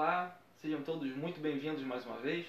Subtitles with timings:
[0.00, 2.46] Olá, sejam todos muito bem-vindos mais uma vez.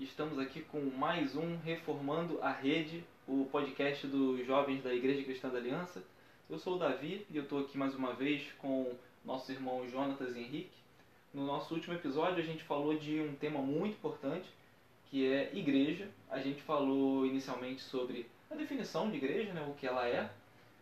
[0.00, 5.48] Estamos aqui com mais um Reformando a Rede, o podcast dos jovens da Igreja Cristã
[5.48, 6.02] da Aliança.
[6.50, 8.92] Eu sou o Davi e eu estou aqui mais uma vez com
[9.24, 10.76] nossos irmãos Jonatas Henrique.
[11.32, 14.50] No nosso último episódio a gente falou de um tema muito importante,
[15.08, 16.08] que é igreja.
[16.28, 20.28] A gente falou inicialmente sobre a definição de igreja, né, o que ela é.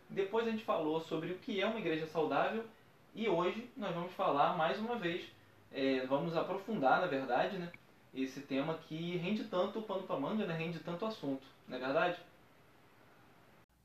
[0.09, 2.65] Depois a gente falou sobre o que é uma igreja saudável
[3.13, 5.25] e hoje nós vamos falar mais uma vez,
[5.71, 7.71] é, vamos aprofundar na verdade, né,
[8.13, 12.19] esse tema que rende tanto pano para manga, né, rende tanto assunto, não é verdade?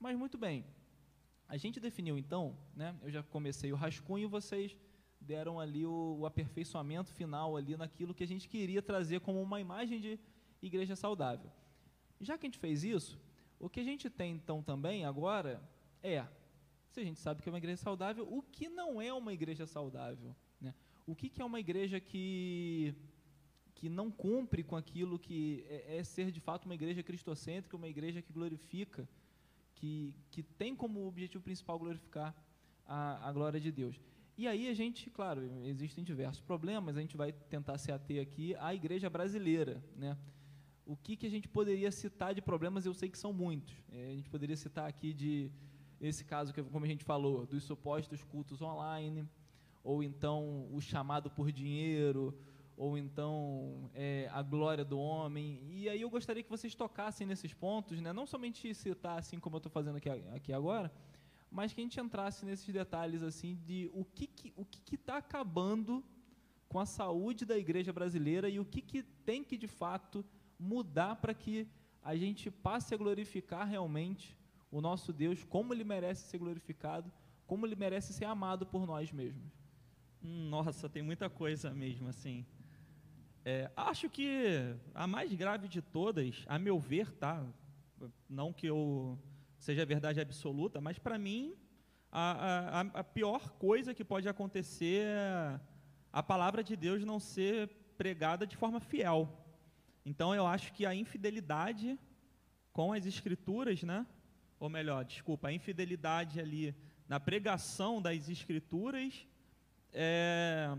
[0.00, 0.64] Mas muito bem,
[1.48, 4.76] a gente definiu então, né, eu já comecei o rascunho, vocês
[5.20, 9.60] deram ali o, o aperfeiçoamento final ali naquilo que a gente queria trazer como uma
[9.60, 10.18] imagem de
[10.60, 11.50] igreja saudável.
[12.20, 13.18] Já que a gente fez isso,
[13.58, 15.62] o que a gente tem então também agora
[16.02, 16.26] é,
[16.90, 19.66] se a gente sabe que é uma igreja saudável, o que não é uma igreja
[19.66, 20.36] saudável?
[21.06, 22.94] O que, que é uma igreja que,
[23.74, 27.88] que não cumpre com aquilo que é, é ser de fato uma igreja cristocêntrica, uma
[27.88, 29.08] igreja que glorifica,
[29.74, 32.34] que, que tem como objetivo principal glorificar
[32.86, 34.00] a, a glória de Deus.
[34.36, 38.54] E aí a gente, claro, existem diversos problemas, a gente vai tentar se ater aqui
[38.56, 40.16] à igreja brasileira, né?
[40.86, 43.74] O que, que a gente poderia citar de problemas, eu sei que são muitos.
[43.90, 45.50] É, a gente poderia citar aqui de
[46.00, 49.26] esse caso que, como a gente falou, dos supostos cultos online,
[49.84, 52.36] ou então o chamado por dinheiro,
[52.76, 55.60] ou então é, a glória do homem.
[55.68, 58.12] E aí eu gostaria que vocês tocassem nesses pontos, né?
[58.12, 60.90] não somente citar assim como eu estou fazendo aqui, aqui agora,
[61.50, 65.18] mas que a gente entrasse nesses detalhes assim de o que que, o que está
[65.18, 66.02] acabando
[66.68, 70.24] com a saúde da igreja brasileira e o que, que tem que de fato
[70.58, 71.68] mudar para que
[72.02, 74.36] a gente passe a glorificar realmente
[74.70, 77.12] o nosso Deus, como ele merece ser glorificado,
[77.46, 79.63] como ele merece ser amado por nós mesmos.
[80.24, 82.46] Hum, nossa, tem muita coisa mesmo assim.
[83.44, 87.46] É, acho que a mais grave de todas, a meu ver, tá?
[88.26, 89.18] Não que eu
[89.58, 91.54] seja verdade absoluta, mas para mim
[92.10, 95.60] a, a, a, pior coisa que pode acontecer é
[96.10, 97.68] a palavra de Deus não ser
[97.98, 99.28] pregada de forma fiel.
[100.06, 101.98] Então eu acho que a infidelidade
[102.72, 104.06] com as escrituras, né?
[104.58, 106.74] ou melhor, desculpa, a infidelidade ali
[107.06, 109.26] na pregação das escrituras
[109.94, 110.76] é,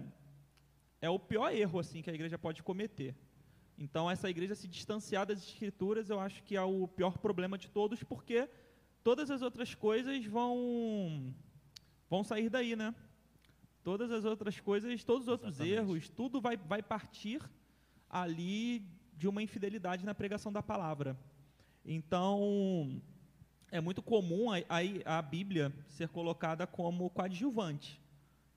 [1.01, 3.15] é o pior erro assim que a igreja pode cometer.
[3.77, 7.69] Então, essa igreja se distanciar das escrituras, eu acho que é o pior problema de
[7.69, 8.47] todos, porque
[9.03, 11.33] todas as outras coisas vão
[12.09, 12.93] vão sair daí, né?
[13.83, 15.77] Todas as outras coisas, todos os outros Exatamente.
[15.77, 17.41] erros, tudo vai, vai partir
[18.09, 18.83] ali
[19.13, 21.17] de uma infidelidade na pregação da palavra.
[21.83, 23.01] Então,
[23.71, 28.01] é muito comum a, a, a Bíblia ser colocada como coadjuvante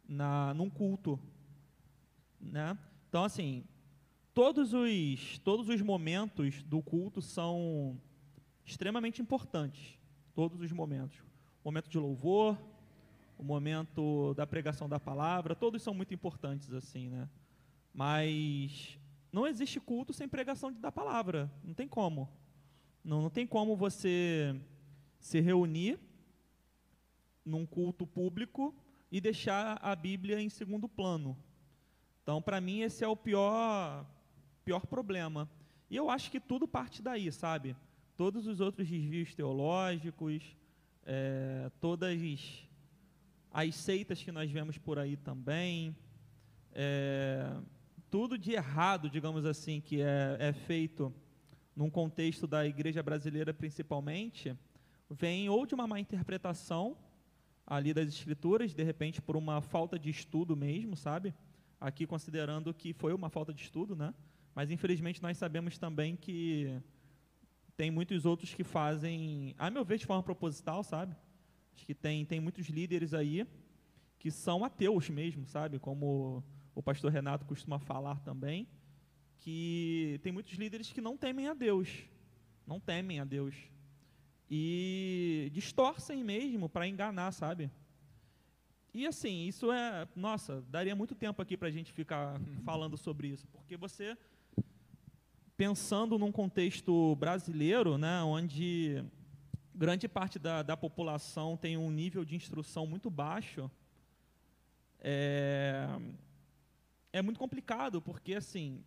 [0.09, 1.21] na, num culto.
[2.41, 2.77] Né?
[3.09, 3.65] Então, assim,
[4.33, 8.01] todos os, todos os momentos do culto são
[8.65, 9.99] extremamente importantes.
[10.35, 11.19] Todos os momentos.
[11.63, 12.59] O momento de louvor,
[13.37, 17.29] o momento da pregação da palavra, todos são muito importantes, assim, né?
[17.93, 18.99] Mas
[19.33, 21.51] não existe culto sem pregação da palavra.
[21.63, 22.29] Não tem como.
[23.05, 24.59] Não, não tem como você
[25.19, 25.99] se reunir
[27.45, 28.75] num culto público
[29.11, 31.37] e deixar a Bíblia em segundo plano.
[32.23, 34.07] Então, para mim, esse é o pior,
[34.65, 35.49] pior problema.
[35.91, 37.75] E eu acho que tudo parte daí, sabe?
[38.17, 40.43] Todos os outros desvios teológicos,
[41.07, 42.21] é, todas
[43.51, 45.97] as seitas que nós vemos por aí também,
[46.73, 47.57] é,
[48.11, 51.15] tudo de errado, digamos assim, que é, é feito
[51.75, 54.55] num contexto da igreja brasileira principalmente,
[55.09, 56.97] vem ou de uma má interpretação
[57.71, 61.35] ali das escrituras, de repente por uma falta de estudo mesmo, sabe?
[61.79, 64.15] Aqui considerando que foi uma falta de estudo, né?
[64.55, 66.81] Mas infelizmente nós sabemos também que
[67.77, 71.15] tem muitos outros que fazem, a meu ver, de forma proposital, sabe?
[71.77, 73.47] Acho que tem, tem muitos líderes aí
[74.19, 75.79] que são ateus mesmo, sabe?
[75.79, 76.43] Como
[76.75, 78.67] o pastor Renato costuma falar também,
[79.41, 82.05] que tem muitos líderes que não temem a Deus.
[82.67, 83.55] Não temem a Deus
[84.51, 87.71] e distorcem mesmo para enganar, sabe?
[88.95, 90.09] E assim, isso é.
[90.17, 92.63] Nossa, daria muito tempo aqui para a gente ficar uhum.
[92.65, 94.17] falando sobre isso, porque você,
[95.57, 99.05] pensando num contexto brasileiro, né, onde
[99.75, 103.71] grande parte da, da população tem um nível de instrução muito baixo,
[105.01, 105.87] é,
[107.13, 108.83] é muito complicado, porque assim,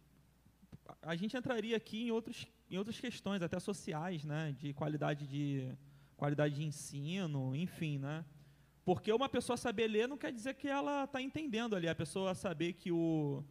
[1.02, 5.70] a gente entraria aqui em outros em outras questões, até sociais, né, de qualidade de,
[6.16, 8.24] qualidade de ensino, enfim, né,
[8.86, 11.88] Porque uma pessoa saber ler não quer dizer que ela está entendendo ali.
[11.90, 13.44] A pessoa saber que o,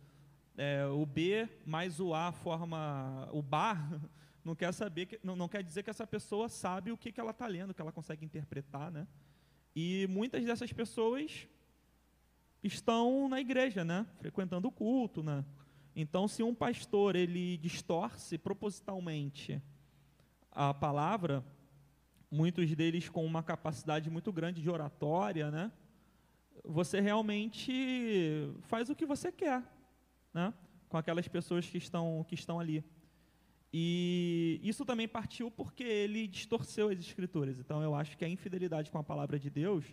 [0.56, 4.00] é, o B mais o A forma o bar,
[4.43, 7.20] não quer saber que, não, não quer dizer que essa pessoa sabe o que, que
[7.20, 9.06] ela está lendo, que ela consegue interpretar, né?
[9.76, 11.46] E muitas dessas pessoas
[12.62, 14.06] estão na igreja, né?
[14.19, 15.44] Frequentando o culto, né?
[15.94, 19.60] Então, se um pastor ele distorce propositalmente
[20.52, 21.44] a palavra,
[22.31, 25.72] muitos deles com uma capacidade muito grande de oratória, né?
[26.64, 29.62] Você realmente faz o que você quer,
[30.32, 30.54] né?
[30.88, 32.84] Com aquelas pessoas que estão que estão ali.
[33.72, 37.58] E isso também partiu porque ele distorceu as escrituras.
[37.58, 39.84] Então eu acho que a infidelidade com a palavra de Deus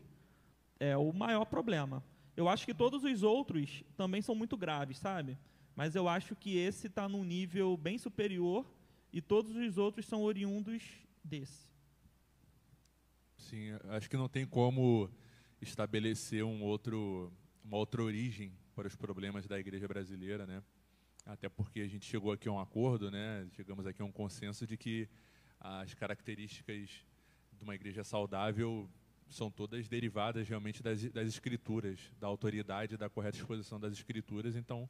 [0.80, 2.04] é o maior problema.
[2.36, 5.38] Eu acho que todos os outros também são muito graves, sabe?
[5.78, 8.66] Mas eu acho que esse está num nível bem superior
[9.14, 10.82] e todos os outros são oriundos
[11.24, 11.70] desse.
[13.38, 15.08] Sim, acho que não tem como
[15.62, 17.32] estabelecer um outro,
[17.64, 20.64] uma outra origem para os problemas da igreja brasileira, né?
[21.24, 23.48] Até porque a gente chegou aqui a um acordo, né?
[23.52, 25.08] Chegamos aqui a um consenso de que
[25.60, 26.90] as características
[27.54, 28.90] de uma igreja saudável
[29.30, 34.56] são todas derivadas realmente das, das escrituras, da autoridade, da correta exposição das escrituras.
[34.56, 34.90] Então,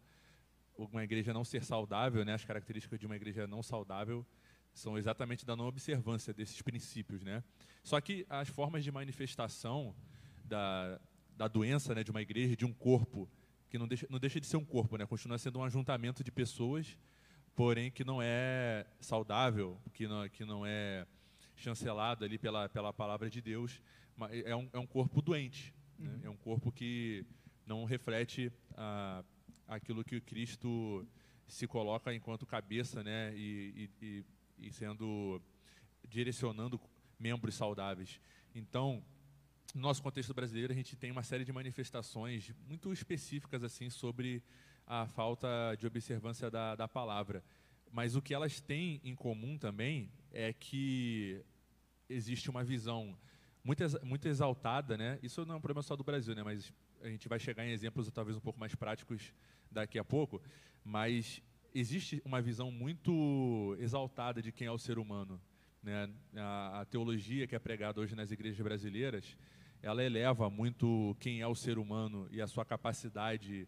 [0.77, 2.33] uma igreja não ser saudável, né?
[2.33, 4.25] As características de uma igreja não saudável
[4.73, 7.43] são exatamente da não observância desses princípios, né?
[7.83, 9.95] Só que as formas de manifestação
[10.43, 10.99] da,
[11.35, 13.29] da doença, né, de uma igreja, de um corpo,
[13.69, 15.05] que não deixa, não deixa de ser um corpo, né?
[15.05, 16.97] Continua sendo um ajuntamento de pessoas,
[17.55, 21.07] porém que não é saudável, que não, que não é
[21.55, 23.81] chancelado ali pela, pela palavra de Deus,
[24.45, 26.11] é um, é um corpo doente, né?
[26.11, 26.21] uhum.
[26.23, 27.25] é um corpo que
[27.65, 29.23] não reflete a,
[29.67, 31.05] aquilo que o Cristo
[31.47, 34.25] se coloca enquanto cabeça, né, e, e,
[34.59, 35.41] e sendo
[36.07, 36.79] direcionando
[37.19, 38.19] membros saudáveis.
[38.53, 39.03] Então,
[39.73, 44.41] no nosso contexto brasileiro, a gente tem uma série de manifestações muito específicas assim sobre
[44.85, 47.43] a falta de observância da, da palavra.
[47.91, 51.43] Mas o que elas têm em comum também é que
[52.09, 53.17] existe uma visão
[53.63, 55.19] muito, muito exaltada, né?
[55.21, 56.43] Isso não é um problema só do Brasil, né?
[56.43, 56.71] Mas
[57.07, 59.33] a gente vai chegar em exemplos talvez um pouco mais práticos
[59.71, 60.41] daqui a pouco.
[60.83, 61.41] Mas
[61.73, 65.39] existe uma visão muito exaltada de quem é o ser humano.
[65.81, 66.09] Né?
[66.35, 69.37] A, a, teologia que é pregada hoje nas igrejas brasileiras,
[69.81, 73.67] ela eleva muito quem é o ser humano e a sua capacidade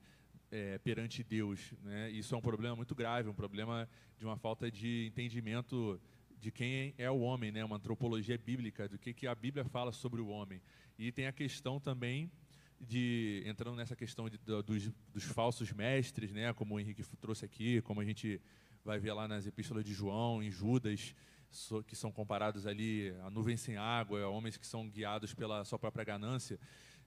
[0.52, 1.74] é, perante Deus.
[1.84, 2.12] Né?
[2.12, 3.88] Isso é um problema muito grave, um problema
[4.18, 6.00] de uma falta de entendimento
[6.40, 7.64] de quem é o homem, né?
[7.64, 10.62] uma antropologia bíblica, do que, que a Bíblia fala sobre o homem.
[10.98, 12.32] E tem a questão também
[12.80, 17.82] de entrando nessa questão de, dos, dos, falsos mestres, né, como o Henrique trouxe aqui,
[17.82, 18.42] como a gente
[18.84, 21.14] vai ver lá nas epístolas de João, em Judas,
[21.52, 25.78] so, que são comparados ali a nuvem sem água, homens que são guiados pela sua
[25.78, 26.60] própria ganância.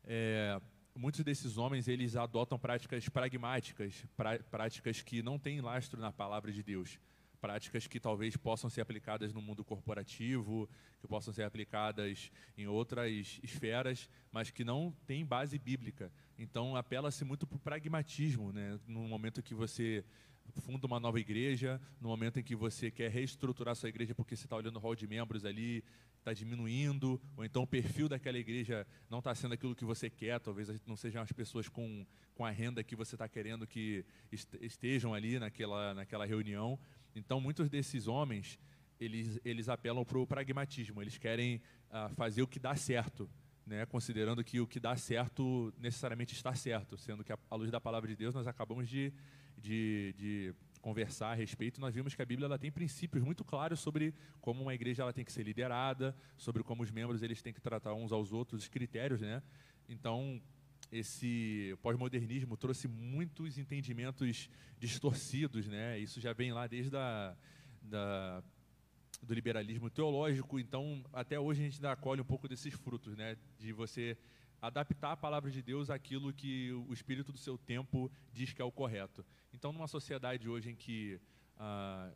[0.04, 0.60] É,
[0.94, 6.52] muitos desses homens eles adotam práticas pragmáticas, pra, práticas que não têm lastro na palavra
[6.52, 6.98] de Deus
[7.42, 13.40] práticas que talvez possam ser aplicadas no mundo corporativo, que possam ser aplicadas em outras
[13.42, 16.12] esferas, mas que não têm base bíblica.
[16.38, 18.78] Então, apela-se muito para o pragmatismo, né?
[18.86, 20.04] no momento que você
[20.60, 24.46] funda uma nova igreja, no momento em que você quer reestruturar sua igreja porque você
[24.46, 25.82] está olhando o hall de membros ali,
[26.18, 30.38] está diminuindo, ou então o perfil daquela igreja não está sendo aquilo que você quer,
[30.38, 34.04] talvez não sejam as pessoas com, com a renda que você está querendo que
[34.60, 36.78] estejam ali naquela, naquela reunião.
[37.14, 38.58] Então, muitos desses homens,
[39.00, 41.56] eles, eles apelam para o pragmatismo, eles querem
[41.90, 43.28] uh, fazer o que dá certo,
[43.66, 43.84] né?
[43.86, 48.08] considerando que o que dá certo necessariamente está certo, sendo que, à luz da palavra
[48.08, 49.12] de Deus, nós acabamos de,
[49.58, 53.78] de, de conversar a respeito, nós vimos que a Bíblia ela tem princípios muito claros
[53.78, 57.52] sobre como uma igreja ela tem que ser liderada, sobre como os membros eles têm
[57.52, 59.42] que tratar uns aos outros, os critérios, né?
[59.88, 60.42] Então,
[60.92, 65.98] esse pós-modernismo trouxe muitos entendimentos distorcidos, né?
[65.98, 67.34] Isso já vem lá desde a,
[67.80, 68.44] da,
[69.22, 73.38] do liberalismo teológico, então até hoje a gente ainda acolhe um pouco desses frutos, né?
[73.58, 74.18] De você
[74.60, 78.64] adaptar a palavra de Deus àquilo que o espírito do seu tempo diz que é
[78.64, 79.24] o correto.
[79.52, 81.18] Então, numa sociedade hoje em que
[81.58, 82.12] a,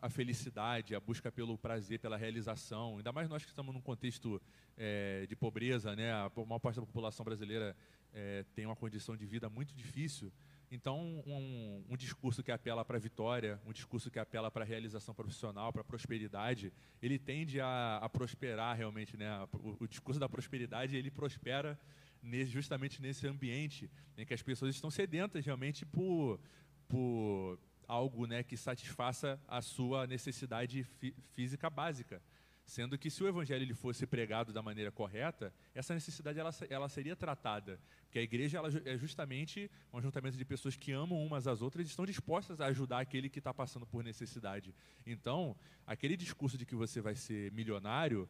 [0.00, 4.40] a, felicidade, a busca pelo prazer, pela realização, ainda mais nós que estamos num contexto
[4.78, 6.10] é, de pobreza, né?
[6.10, 7.76] A maior parte da população brasileira
[8.14, 10.32] é, tem uma condição de vida muito difícil.
[10.70, 14.66] Então, um, um discurso que apela para a vitória, um discurso que apela para a
[14.66, 19.16] realização profissional, para a prosperidade, ele tende a, a prosperar realmente.
[19.16, 19.28] Né?
[19.52, 21.78] O, o, discurso da prosperidade ele prospera
[22.22, 26.40] nesse, justamente nesse ambiente em que as pessoas estão sedentas realmente por,
[26.88, 32.22] por algo né, que satisfaça a sua necessidade fí física básica
[32.66, 36.88] Sendo que se o evangelho ele fosse pregado da maneira correta, essa necessidade ela, ela
[36.88, 37.78] seria tratada.
[38.04, 41.86] Porque a igreja ela é justamente um ajuntamento de pessoas que amam umas às outras
[41.86, 44.74] e estão dispostas a ajudar aquele que está passando por necessidade.
[45.06, 45.54] Então,
[45.86, 48.26] aquele discurso de que você vai ser milionário,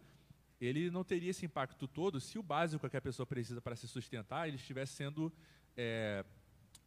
[0.61, 3.87] ele não teria esse impacto todo se o básico que a pessoa precisa para se
[3.87, 5.33] sustentar ele estivesse sendo
[5.77, 6.25] é,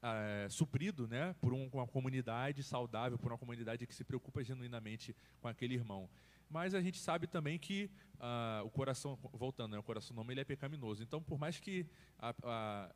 [0.01, 5.15] é, suprido né, por um, uma comunidade saudável, por uma comunidade que se preocupa genuinamente
[5.39, 6.09] com aquele irmão.
[6.49, 7.89] Mas a gente sabe também que
[8.19, 11.03] ah, o coração, voltando, né, o coração não ele é pecaminoso.
[11.03, 11.85] Então, por mais que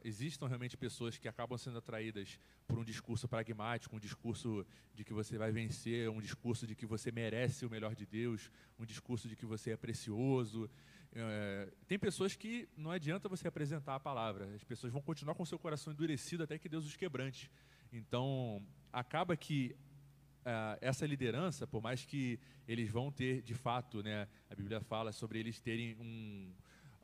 [0.03, 5.13] existam realmente pessoas que acabam sendo atraídas por um discurso pragmático, um discurso de que
[5.13, 9.27] você vai vencer, um discurso de que você merece o melhor de Deus, um discurso
[9.27, 10.69] de que você é precioso,
[11.13, 15.43] é, tem pessoas que não adianta você apresentar a palavra, as pessoas vão continuar com
[15.43, 17.51] o seu coração endurecido até que Deus os quebrante.
[17.91, 19.75] Então, acaba que
[20.41, 25.11] uh, essa liderança, por mais que eles vão ter, de fato, né, a Bíblia fala
[25.11, 26.51] sobre eles terem um,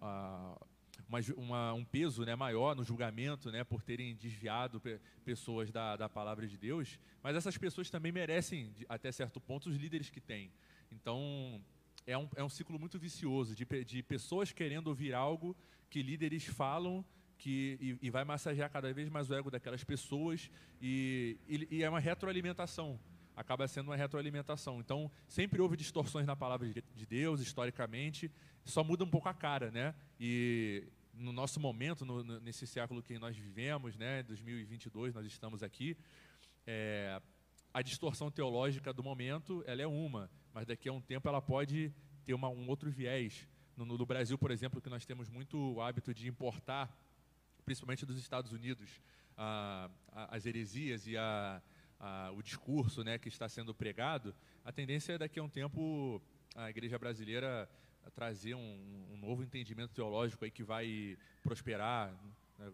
[0.01, 0.67] uh,
[1.08, 5.96] uma, uma, um peso né, maior no julgamento, né, por terem desviado pe pessoas da,
[5.96, 10.22] da palavra de Deus, mas essas pessoas também merecem, até certo ponto, os líderes que
[10.22, 10.51] têm.
[10.91, 11.62] Então,
[12.06, 15.56] é um, é um ciclo muito vicioso de, de pessoas querendo ouvir algo
[15.89, 17.06] que líderes falam
[17.38, 20.50] que, e, e, vai massagear cada vez mais o ego daquelas pessoas
[20.82, 23.00] e, e, e, é uma retroalimentação
[23.38, 24.79] acaba sendo uma retroalimentação.
[24.79, 28.32] Então, sempre houve distorções na palavra de Deus, historicamente,
[28.65, 29.94] só muda um pouco a cara, né?
[30.20, 35.96] E no nosso momento, no, nesse século que nós vivemos, né, 2022, nós estamos aqui,
[36.65, 37.22] é,
[37.72, 41.94] a distorção teológica do momento, ela é uma, mas daqui a um tempo ela pode
[42.25, 43.48] ter uma, um outro viés.
[43.75, 46.91] No, no, Brasil, por exemplo, que nós temos muito o hábito de importar,
[47.63, 49.00] principalmente dos Estados Unidos,
[49.38, 51.62] a, a, as heresias e a,
[52.00, 56.22] a, o discurso né, que está sendo pregado, a tendência é daqui a um tempo
[56.56, 57.70] a igreja brasileira
[58.16, 62.13] trazer um, um novo entendimento teológico aí que vai prosperar.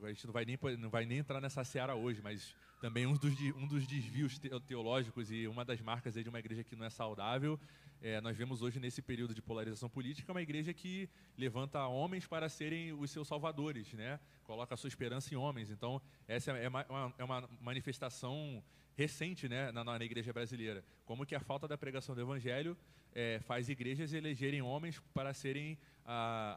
[0.03, 3.15] A gente não vai nem, não vai nem entrar nessa seara hoje, mas também um
[3.15, 6.89] dos, um dos desvios teológicos e uma das marcas de uma igreja que não é
[6.89, 7.60] saudável
[8.03, 12.50] é, nós vemos hoje, nesse período de polarização política, uma igreja que levanta homens para
[12.50, 14.20] serem os seus salvadores, né?
[14.44, 15.72] coloca a sua esperança em homens.
[15.72, 18.62] Então, essa é uma, é uma manifestação
[18.96, 20.84] recente né, na, na, igreja brasileira.
[21.06, 22.78] Como que a falta da pregação do evangelho
[23.14, 25.78] é, faz igrejas elegerem homens para serem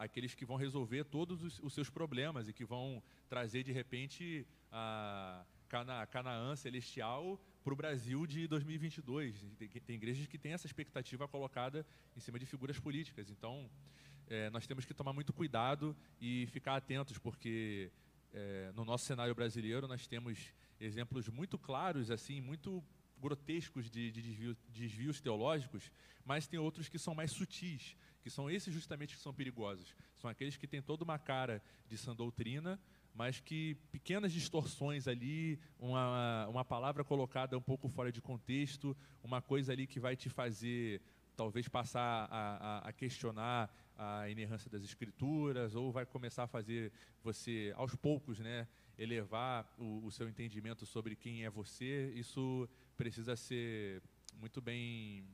[0.01, 4.45] aqueles que vão resolver todos os, os, seus problemas e que vão trazer, de repente,
[4.73, 9.45] a Cana, Canaã celestial para o Brasil de 2022.
[9.57, 13.31] Tem, tem, igrejas que têm essa expectativa colocada em cima de figuras políticas.
[13.31, 13.71] Então,
[14.29, 17.91] é, nós temos que tomar muito cuidado e ficar atentos, porque
[18.33, 22.83] é, no nosso cenário brasileiro nós temos exemplos muito claros, assim, muito
[23.19, 25.91] grotescos de, de desvio, desvios teológicos,
[26.25, 29.95] mas tem outros que são mais sutis, que são esses justamente que são perigosos.
[30.17, 32.79] São aqueles que têm toda uma cara de sã doutrina,
[33.15, 39.41] mas que pequenas distorções ali, uma, uma palavra colocada um pouco fora de contexto, uma
[39.41, 41.01] coisa ali que vai te fazer
[41.37, 46.93] talvez passar a, a, a questionar a inerrância das escrituras, ou vai começar a fazer
[47.23, 48.67] você, aos poucos, né,
[48.99, 54.03] elevar o, o seu entendimento sobre quem é você, isso precisa ser
[54.35, 55.27] muito bem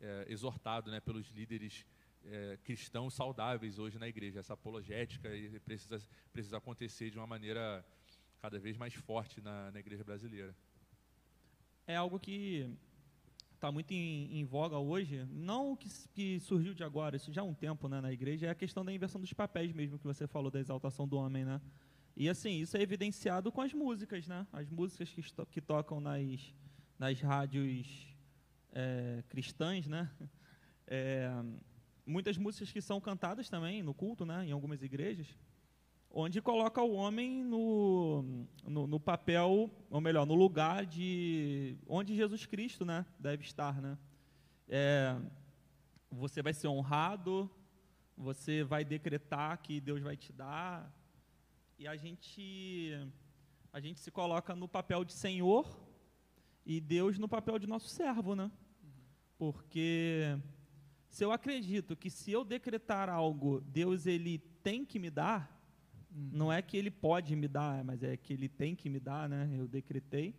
[0.00, 1.86] é, exortado né, pelos líderes
[2.24, 4.40] é, cristãos saudáveis hoje na igreja.
[4.40, 5.28] Essa apologética
[5.64, 6.00] precisa,
[6.32, 7.84] precisa acontecer de uma maneira
[8.40, 10.54] cada vez mais forte na, na igreja brasileira.
[11.86, 12.68] É algo que
[13.56, 17.44] está muito em, em, voga hoje, não que, que, surgiu de agora, isso já há
[17.44, 20.26] um tempo né, na igreja, é a questão da inversão dos papéis mesmo, que você
[20.26, 21.60] falou da exaltação do homem, né?
[22.16, 24.46] E assim, isso é evidenciado com as músicas, né?
[24.52, 26.54] As músicas que, que tocam nas,
[26.98, 28.06] nas rádios
[28.72, 30.10] é, cristãs, né?
[30.88, 31.28] É,
[32.06, 35.26] muitas músicas que são cantadas também no culto, né, em algumas igrejas,
[36.18, 42.46] onde coloca o homem no, no, no, papel, ou melhor, no lugar de onde Jesus
[42.46, 43.98] Cristo, né, deve estar, né.
[44.66, 45.14] É,
[46.10, 47.50] você vai ser honrado,
[48.16, 50.90] você vai decretar que Deus vai te dar,
[51.78, 52.94] e a gente
[53.70, 55.78] a gente se coloca no papel de Senhor
[56.64, 58.50] e Deus no papel de nosso servo, né?
[59.36, 60.34] Porque
[61.10, 65.55] se eu acredito que se eu decretar algo, Deus ele tem que me dar,
[66.16, 69.28] não é que ele pode me dar, mas é que ele tem que me dar,
[69.28, 69.50] né?
[69.52, 70.34] Eu decretei.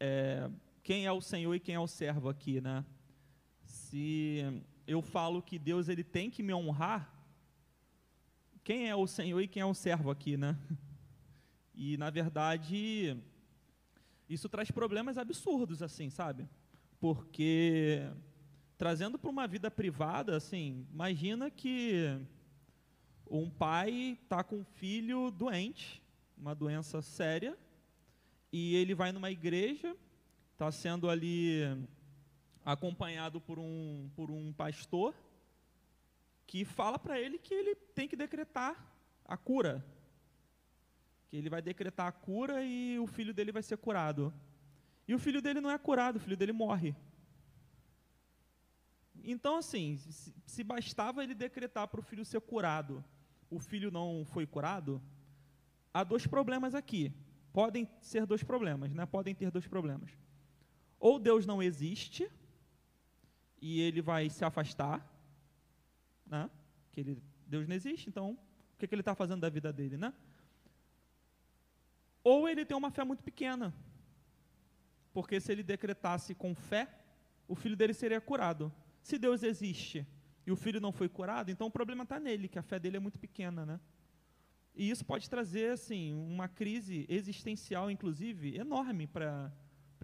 [0.00, 0.50] É,
[0.82, 2.84] quem é o Senhor e quem é o servo aqui, né?
[3.62, 4.42] Se
[4.86, 7.14] eu falo que Deus ele tem que me honrar,
[8.64, 10.58] quem é o Senhor e quem é o servo aqui, né?
[11.74, 13.16] E na verdade
[14.28, 16.48] isso traz problemas absurdos assim, sabe?
[16.98, 18.10] Porque
[18.76, 22.20] trazendo para uma vida privada, assim, imagina que
[23.30, 26.02] um pai está com um filho doente,
[26.36, 27.56] uma doença séria,
[28.52, 29.96] e ele vai numa igreja,
[30.52, 31.62] está sendo ali
[32.64, 35.14] acompanhado por um, por um pastor,
[36.46, 38.74] que fala para ele que ele tem que decretar
[39.24, 39.84] a cura.
[41.28, 44.32] Que ele vai decretar a cura e o filho dele vai ser curado.
[45.06, 46.94] E o filho dele não é curado, o filho dele morre.
[49.22, 49.96] Então, assim,
[50.46, 53.04] se, bastava ele decretar para o filho ser curado,
[53.50, 55.02] o filho não foi curado,
[55.92, 57.12] há dois problemas aqui.
[57.52, 59.06] Podem ser dois problemas, né?
[59.06, 60.10] Podem ter dois problemas.
[61.00, 62.30] Ou Deus não existe
[63.60, 65.04] e ele vai se afastar,
[66.26, 66.50] né?
[66.92, 69.96] Que ele, Deus não existe, então o que, que ele está fazendo da vida dele,
[69.96, 70.12] né?
[72.22, 73.74] Ou ele tem uma fé muito pequena,
[75.12, 76.88] porque se ele decretasse com fé,
[77.46, 78.72] o filho dele seria curado.
[79.02, 80.06] Se Deus existe
[80.48, 82.96] e o filho não foi curado, então o problema está nele, que a fé dele
[82.96, 83.78] é muito pequena, né?
[84.74, 89.52] E isso pode trazer, assim, uma crise existencial, inclusive, enorme para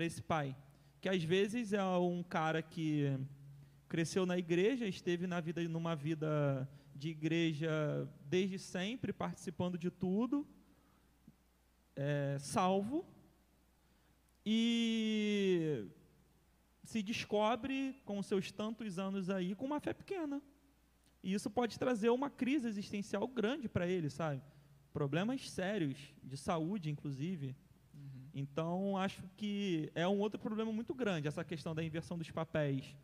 [0.00, 0.54] esse pai.
[1.00, 3.18] Que às vezes é um cara que
[3.88, 10.46] cresceu na igreja, esteve na vida numa vida de igreja desde sempre, participando de tudo,
[11.96, 13.02] é, salvo,
[14.44, 15.86] e
[16.84, 20.40] se descobre com seus tantos anos aí com uma fé pequena.
[21.22, 24.42] E isso pode trazer uma crise existencial grande para ele, sabe?
[24.92, 27.56] Problemas sérios, de saúde, inclusive.
[27.94, 28.28] Uhum.
[28.34, 32.94] Então, acho que é um outro problema muito grande, essa questão da inversão dos papéis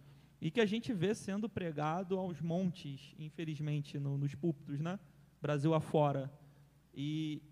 [0.40, 4.98] e que a gente vê sendo pregado aos montes, infelizmente, no, nos púlpitos, né?
[5.40, 6.32] Brasil afora.
[6.94, 7.42] E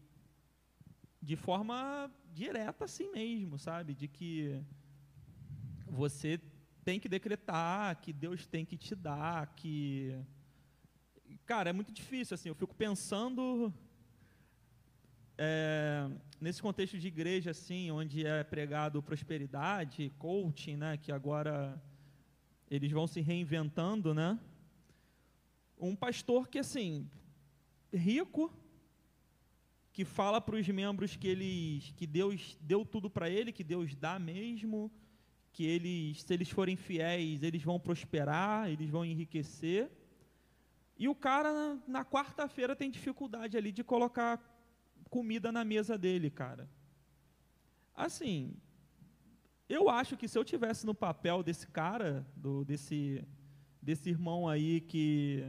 [1.20, 3.94] de forma direta assim mesmo, sabe?
[3.94, 4.62] De que
[5.90, 6.40] você
[6.84, 10.14] tem que decretar, que Deus tem que te dar, que
[11.44, 12.48] cara, é muito difícil assim.
[12.48, 13.72] Eu fico pensando
[15.36, 16.08] é,
[16.40, 20.96] nesse contexto de igreja assim, onde é pregado prosperidade, coaching, né?
[20.96, 21.80] Que agora
[22.70, 24.38] eles vão se reinventando, né?
[25.78, 27.08] Um pastor que, assim,
[27.92, 28.52] rico,
[29.92, 33.94] que fala para os membros que eles, que Deus deu tudo para ele, que Deus
[33.94, 34.90] dá mesmo,
[35.58, 39.90] que eles, se eles forem fiéis, eles vão prosperar, eles vão enriquecer.
[40.96, 44.40] E o cara na quarta-feira tem dificuldade ali de colocar
[45.10, 46.70] comida na mesa dele, cara.
[47.92, 48.54] Assim,
[49.68, 53.26] eu acho que se eu tivesse no papel desse cara, do, desse,
[53.82, 55.44] desse irmão aí que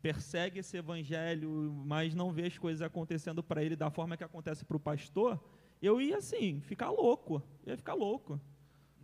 [0.00, 4.64] persegue esse evangelho, mas não vê as coisas acontecendo para ele da forma que acontece
[4.64, 5.38] para o pastor,
[5.82, 8.40] eu ia assim, ficar louco, ia ficar louco.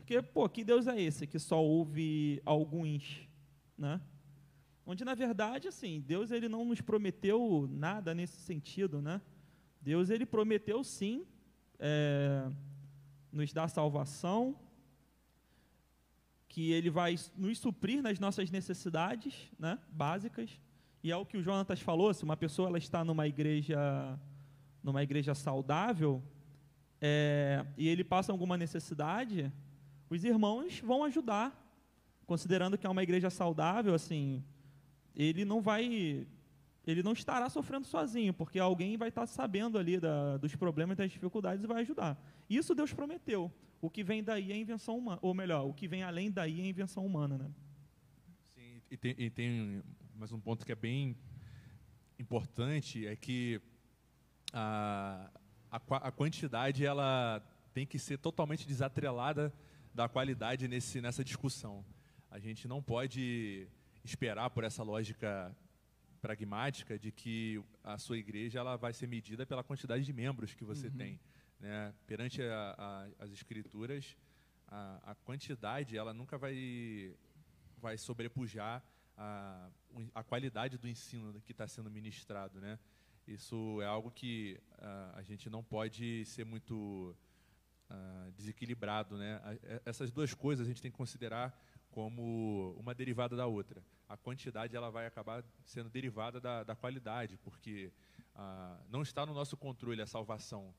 [0.02, 3.20] Porque, pô, que Deus é esse que só ouve alguns,
[3.78, 4.00] né?
[4.84, 9.22] Onde, na verdade, assim, Deus ele não nos prometeu nada nesse sentido, né?
[9.80, 11.24] Deus ele prometeu sim
[11.78, 12.50] é,
[13.30, 14.56] nos dá salvação,
[16.48, 20.60] que Ele vai nos suprir nas nossas necessidades né, básicas.
[21.02, 23.78] E é o que o Jonatas falou, se uma pessoa ela está numa igreja,
[24.82, 26.20] numa igreja saudável,
[27.00, 29.52] é, e ele passa alguma necessidade,
[30.12, 31.58] os irmãos vão ajudar,
[32.26, 34.44] considerando que é uma igreja saudável, assim,
[35.16, 36.26] ele não vai
[36.84, 41.10] ele não estará sofrendo sozinho, porque alguém vai estar sabendo ali da, dos problemas das
[41.10, 42.20] dificuldades e vai ajudar.
[42.50, 43.52] Isso Deus prometeu.
[43.80, 46.66] O que vem daí é invenção humana, ou melhor, o que vem além daí é
[46.66, 47.50] invenção humana, né?
[48.52, 49.82] Sim, e tem, e tem
[50.16, 51.16] mais um ponto que é bem
[52.18, 53.60] importante é que
[54.52, 55.30] a,
[55.70, 55.76] a,
[56.08, 57.40] a quantidade ela
[57.72, 59.52] tem que ser totalmente desatrelada
[59.94, 61.84] da qualidade nesse, nessa discussão.
[62.30, 63.68] A gente não pode
[64.04, 65.54] esperar por essa lógica
[66.20, 70.64] pragmática de que a sua igreja ela vai ser medida pela quantidade de membros que
[70.64, 70.96] você uhum.
[70.96, 71.20] tem.
[71.60, 71.92] Né?
[72.06, 74.16] Perante a, a, as escrituras,
[74.68, 77.14] a, a, quantidade ela nunca vai,
[77.78, 78.82] vai sobrepujar
[79.16, 79.68] a,
[80.14, 82.60] a qualidade do ensino que está sendo ministrado.
[82.60, 82.78] Né?
[83.26, 84.58] Isso é algo que
[85.14, 87.16] a gente não pode ser muito
[88.36, 89.16] desequilibrado.
[89.16, 89.40] Né?
[89.84, 91.56] essas duas coisas a gente tem que considerar
[91.90, 93.84] como uma derivada da outra.
[94.08, 97.92] A quantidade ela vai acabar sendo derivada da, da qualidade, porque
[98.34, 100.74] ah, não está no nosso controle a salvação.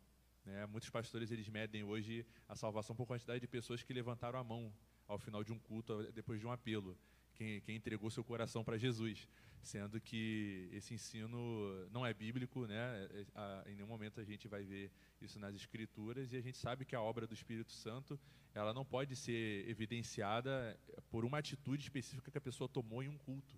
[0.46, 0.66] Né?
[0.66, 4.74] Muitos pastores eles medem hoje a salvação por quantidade de pessoas que levantaram a mão
[5.08, 6.98] ao final de um culto, depois de um apelo.
[7.36, 9.28] quem, quem entregou seu coração para Jesus,
[9.64, 13.08] sendo que esse ensino não é bíblico, né?
[13.12, 16.58] É, a, em nenhum momento a gente vai ver isso nas escrituras e a gente
[16.58, 18.20] sabe que a obra do Espírito Santo
[18.54, 20.78] ela não pode ser evidenciada
[21.10, 23.56] por uma atitude específica que a pessoa tomou em um culto.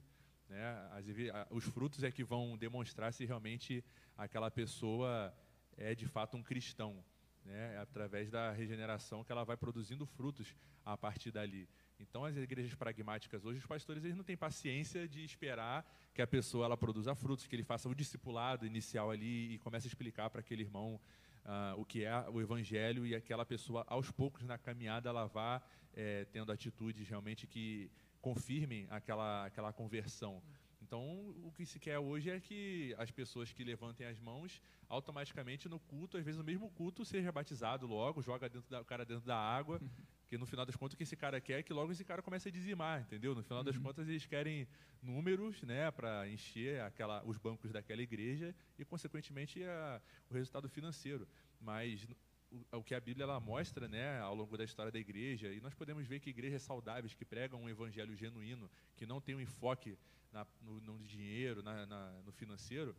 [0.47, 0.63] Né?
[0.91, 1.05] As,
[1.49, 3.83] os frutos é que vão demonstrar se realmente
[4.15, 5.35] aquela pessoa
[5.75, 7.03] é de fato um cristão,
[7.43, 7.75] né?
[7.75, 11.67] É através da regeneração que ela vai produzindo frutos a partir dali.
[11.99, 16.27] Então, as igrejas pragmáticas hoje, os pastores eles não têm paciência de esperar que a
[16.27, 20.29] pessoa ela produza frutos, que ele faça o discipulado inicial ali e comece a explicar
[20.29, 20.99] para aquele irmão
[21.45, 25.61] uh, o que é o evangelho e aquela pessoa, aos poucos na caminhada, ela vá
[25.93, 27.89] é, tendo atitudes realmente que
[28.21, 30.41] confirmem aquela, aquela conversão.
[30.81, 35.67] Então, o que se quer hoje é que as pessoas que levantem as mãos, automaticamente
[35.67, 39.03] no culto, às vezes no mesmo culto, seja batizado logo, joga dentro da, o cara
[39.03, 39.81] dentro da água,
[40.25, 42.19] porque no final das contas o que esse cara quer é que logo esse cara
[42.19, 43.35] comece a dizimar, entendeu?
[43.35, 43.83] No final das uhum.
[43.83, 44.67] contas eles querem
[45.01, 51.27] números, né, para encher aquela, os bancos daquela igreja e consequentemente a, o resultado financeiro.
[51.61, 52.07] Mas
[52.51, 55.61] o, o que a Bíblia ela mostra, né, ao longo da história da igreja, e
[55.61, 59.39] nós podemos ver que igrejas saudáveis que pregam um evangelho genuíno, que não tem um
[59.39, 59.95] enfoque
[60.33, 62.95] na, no, no, dinheiro, na, na, no financeiro,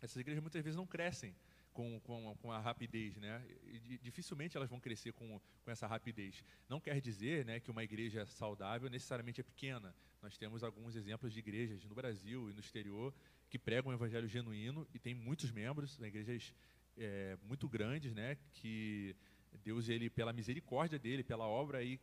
[0.00, 1.36] essas igrejas muitas vezes não crescem
[1.74, 3.44] com, com, com a rapidez, né?
[3.66, 6.42] E, dificilmente elas vão crescer com, com essa rapidez.
[6.68, 9.94] Não quer dizer né, que uma igreja saudável necessariamente é pequena.
[10.22, 13.12] Nós temos alguns exemplos de igrejas no Brasil e no exterior
[13.50, 16.54] que pregam o evangelho genuíno e tem muitos membros, igrejas
[16.96, 18.38] é, muito grandes, né?
[18.54, 19.14] Que
[19.64, 22.00] Deus, ele, pela misericórdia dele, pela obra aí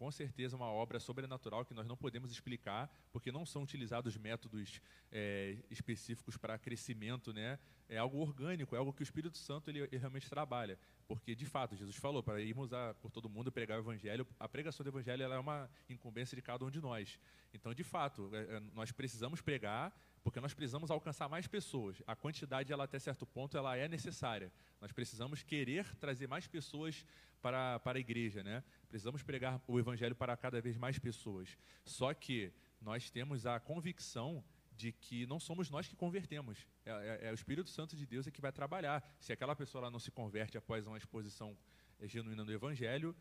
[0.00, 4.80] com certeza uma obra sobrenatural que nós não podemos explicar, porque não são utilizados métodos
[5.12, 7.58] é, específicos para crescimento, né?
[7.86, 11.44] É algo orgânico, é algo que o Espírito Santo ele, ele realmente trabalha, porque de
[11.44, 14.26] fato Jesus falou para irmos a, por todo mundo pregar o Evangelho.
[14.38, 17.20] A pregação do Evangelho é uma incumbência de cada um de nós.
[17.52, 22.02] Então, de fato, é, é, nós precisamos pregar porque nós precisamos alcançar mais pessoas.
[22.06, 24.50] A quantidade, ela até certo ponto, ela é necessária.
[24.80, 27.04] Nós precisamos querer trazer mais pessoas
[27.40, 28.62] para, para a igreja, né?
[28.90, 31.56] Precisamos pregar o evangelho para cada vez mais pessoas.
[31.84, 36.66] Só que nós temos a convicção de que não somos nós que convertemos.
[36.84, 39.02] É, é, é, o Espírito Santo de Deus é que vai trabalhar.
[39.20, 41.56] Se aquela pessoa ela não se converte após uma exposição
[42.00, 43.14] é, genuína do Evangelho,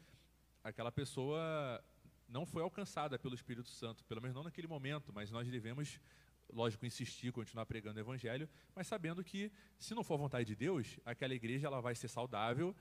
[0.63, 1.39] aquela pessoa
[2.27, 5.99] não foi alcançada pelo Espírito Santo, pelo menos não naquele momento, mas nós devemos
[6.51, 10.99] lógico, insistir, continuar pregando o evangelho, mas sabendo que, se não for vontade de Deus,
[11.05, 12.75] aquela igreja ela vai ser saudável,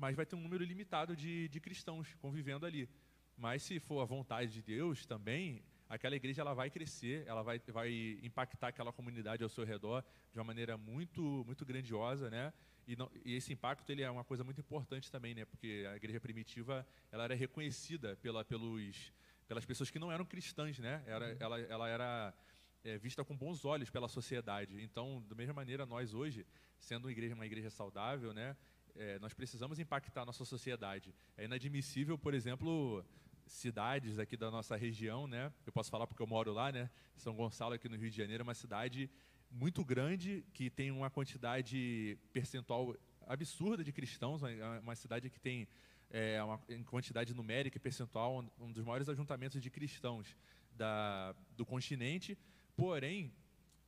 [0.00, 2.88] mas vai ter um número limitado de, de cristãos convivendo ali.
[3.36, 7.60] Mas se for a vontade de Deus também, aquela igreja ela vai crescer, ela vai,
[7.68, 12.50] vai impactar aquela comunidade ao seu redor de uma maneira muito muito grandiosa, né?
[12.88, 15.44] E, não, e, esse impacto ele é uma coisa muito importante também, né?
[15.44, 19.12] Porque a igreja primitiva ela era reconhecida pela, pelos,
[19.46, 21.04] pelas pessoas que não eram cristãs, né?
[21.06, 22.34] Era, ela, ela era
[22.82, 24.82] é, vista com bons olhos pela sociedade.
[24.82, 26.46] Então, da mesma maneira, nós hoje,
[26.78, 28.56] sendo uma igreja, uma igreja saudável, né,
[28.96, 31.14] é, nós precisamos impactar a nossa sociedade.
[31.36, 33.04] É inadmissível, por exemplo,
[33.46, 35.52] cidades aqui da nossa região, né?
[35.66, 36.90] Eu posso falar porque eu moro lá, né?
[37.16, 39.10] São Gonçalo aqui no Rio de Janeiro é uma cidade
[39.50, 44.42] muito grande que tem uma quantidade percentual absurda de cristãos,
[44.82, 45.66] uma, cidade que tem
[46.10, 50.36] é, uma quantidade numérica e percentual um dos maiores ajuntamentos de cristãos
[50.76, 52.38] da, do continente
[52.80, 53.30] Porém,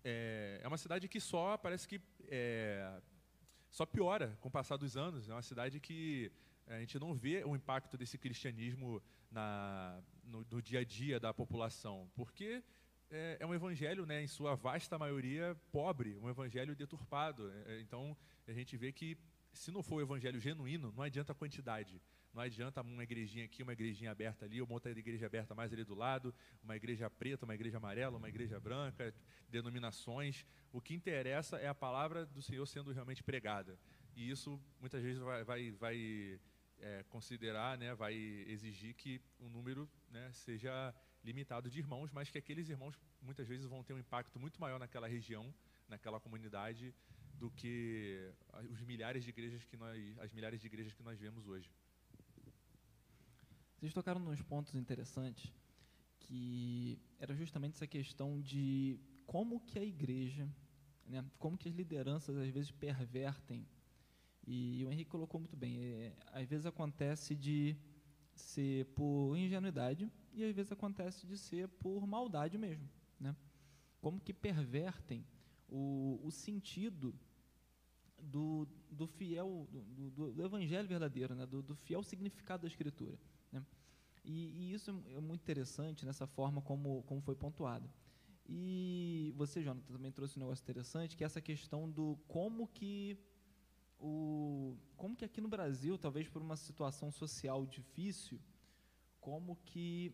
[0.05, 3.01] é, é uma cidade que só parece que é,
[3.73, 5.29] só piora com o passar dos anos.
[5.29, 6.31] É uma cidade que
[6.67, 11.33] a gente não vê o impacto desse cristianismo na, no, no dia a dia da
[11.33, 12.63] população, porque
[13.11, 17.51] é, é, um evangelho, né, em sua vasta maioria, pobre, um evangelho deturpado.
[17.67, 19.17] É, então, a gente vê que
[19.53, 22.01] se não for o evangelho genuíno, não adianta a quantidade.
[22.33, 25.85] Não adianta uma igrejinha aqui, uma igrejinha aberta ali, uma outra igreja aberta mais ali
[25.85, 29.15] do lado, uma igreja preta, uma igreja amarela, uma igreja branca,
[29.49, 30.47] denominações.
[30.73, 33.79] O que interessa é a palavra do Senhor sendo realmente pregada.
[34.17, 36.41] E isso muitas vezes vai, vai, vai
[36.79, 42.39] é, considerar, né, vai exigir que o número né, seja limitado de irmãos, mas que
[42.39, 45.55] aqueles irmãos muitas vezes vão ter um impacto muito maior naquela região,
[45.89, 46.95] naquela comunidade,
[47.35, 48.33] do que
[48.71, 51.71] os milhares de igrejas que nós, as milhares de igrejas que nós vemos hoje.
[53.83, 55.53] Vocês tocaram nos pontos interessantes,
[56.21, 60.49] que era justamente essa questão de como que a igreja,
[61.05, 63.67] né, como que as lideranças às vezes pervertem.
[64.47, 65.81] E o Henrique colocou muito bem.
[65.81, 67.77] É, às vezes acontece de
[68.37, 73.35] ser por ingenuidade e às vezes acontece de ser por maldade mesmo, né?
[74.01, 75.27] Como que pervertem
[75.69, 77.13] o, o sentido
[78.23, 81.45] do, do fiel, do, do, do evangelho verdadeiro, né?
[81.47, 83.19] do, do fiel significado da escritura.
[84.25, 87.91] E, e, isso é muito interessante nessa forma como, como foi pontuado.
[88.49, 93.19] E você, Jonathan, também trouxe um negócio interessante, que é essa questão do como que
[93.99, 98.41] o como que aqui no Brasil, talvez por uma situação social difícil,
[99.21, 100.13] como que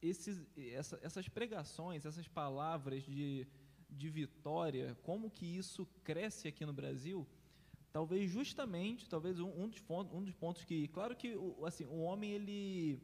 [0.00, 3.46] esses, essa, essas pregações, essas palavras de,
[3.88, 7.26] de vitória, como que isso cresce aqui no Brasil,
[7.92, 12.00] talvez justamente, talvez um, um, dos, pontos, um dos pontos que, claro que assim, o
[12.00, 13.00] homem ele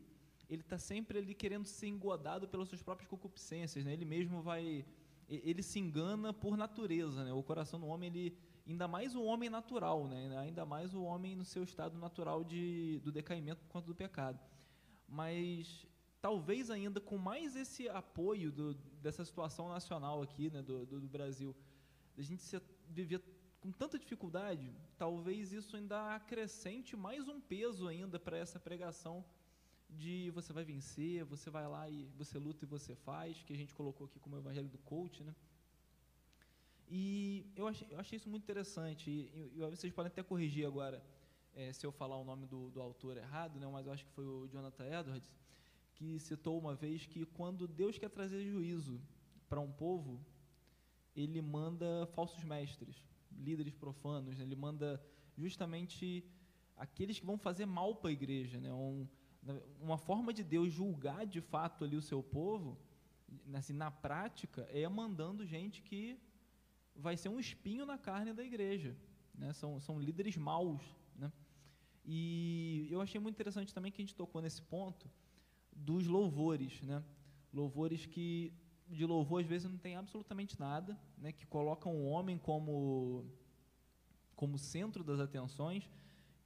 [0.49, 3.93] ele está sempre ali querendo ser engodado pelas suas próprias concupiscências, né?
[3.93, 4.85] Ele mesmo vai,
[5.29, 7.33] ele se engana por natureza, né?
[7.33, 10.37] O coração do homem, ele, ainda mais o homem natural, né?
[10.39, 14.39] Ainda mais o homem no seu estado natural de, do decaimento por conta do pecado.
[15.09, 15.87] Mas
[16.21, 20.63] talvez ainda com mais esse apoio do, dessa situação nacional aqui, né?
[20.63, 21.57] Do, do, do Brasil,
[22.17, 23.23] a gente se, viver
[23.63, 29.25] com tanta dificuldade, talvez isso ainda acrescente mais um peso ainda para essa pregação
[29.99, 33.57] de você vai vencer, você vai lá e você luta e você faz, que a
[33.57, 35.35] gente colocou aqui como evangelho do coach, né?
[36.89, 41.03] E eu achei, eu achei isso muito interessante, e, e, vocês podem até corrigir agora
[41.55, 43.67] é, se eu falar o nome do, do autor errado, né?
[43.67, 45.31] mas eu acho que foi o Jonathan Edwards,
[45.95, 49.01] que citou uma vez que quando Deus quer trazer juízo
[49.49, 50.21] para um povo,
[51.15, 54.45] ele manda falsos mestres, líderes profanos, né?
[54.45, 55.03] ele manda
[55.37, 56.25] justamente
[56.77, 58.73] aqueles que vão fazer mal para a igreja, né?
[58.73, 59.07] Um,
[59.81, 62.79] uma forma de Deus julgar de fato ali o seu povo,
[63.55, 66.19] assim, na prática, é mandando gente que
[66.95, 68.97] vai ser um espinho na carne da igreja.
[69.35, 69.53] Né?
[69.53, 70.83] São, são líderes maus.
[71.17, 71.33] Né?
[72.05, 75.11] E eu achei muito interessante também que a gente tocou nesse ponto
[75.75, 76.81] dos louvores.
[76.83, 77.03] Né?
[77.53, 78.53] Louvores que,
[78.89, 81.33] de louvor, às vezes, não tem absolutamente nada, né?
[81.33, 83.27] que colocam o homem como,
[84.37, 85.91] como centro das atenções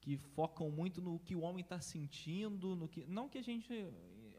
[0.06, 3.72] que focam muito no que o homem está sentindo, no que não que a gente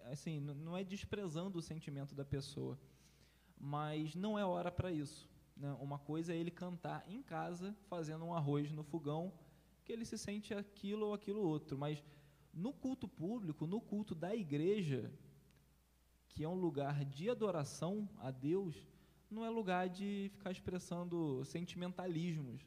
[0.05, 2.79] assim não é desprezando o sentimento da pessoa,
[3.59, 5.29] mas não é hora para isso.
[5.57, 5.69] Né?
[5.81, 9.33] Uma coisa é ele cantar em casa, fazendo um arroz no fogão,
[9.83, 12.01] que ele se sente aquilo ou aquilo outro, mas
[12.53, 15.11] no culto público, no culto da igreja,
[16.29, 18.87] que é um lugar de adoração a Deus,
[19.29, 22.65] não é lugar de ficar expressando sentimentalismos?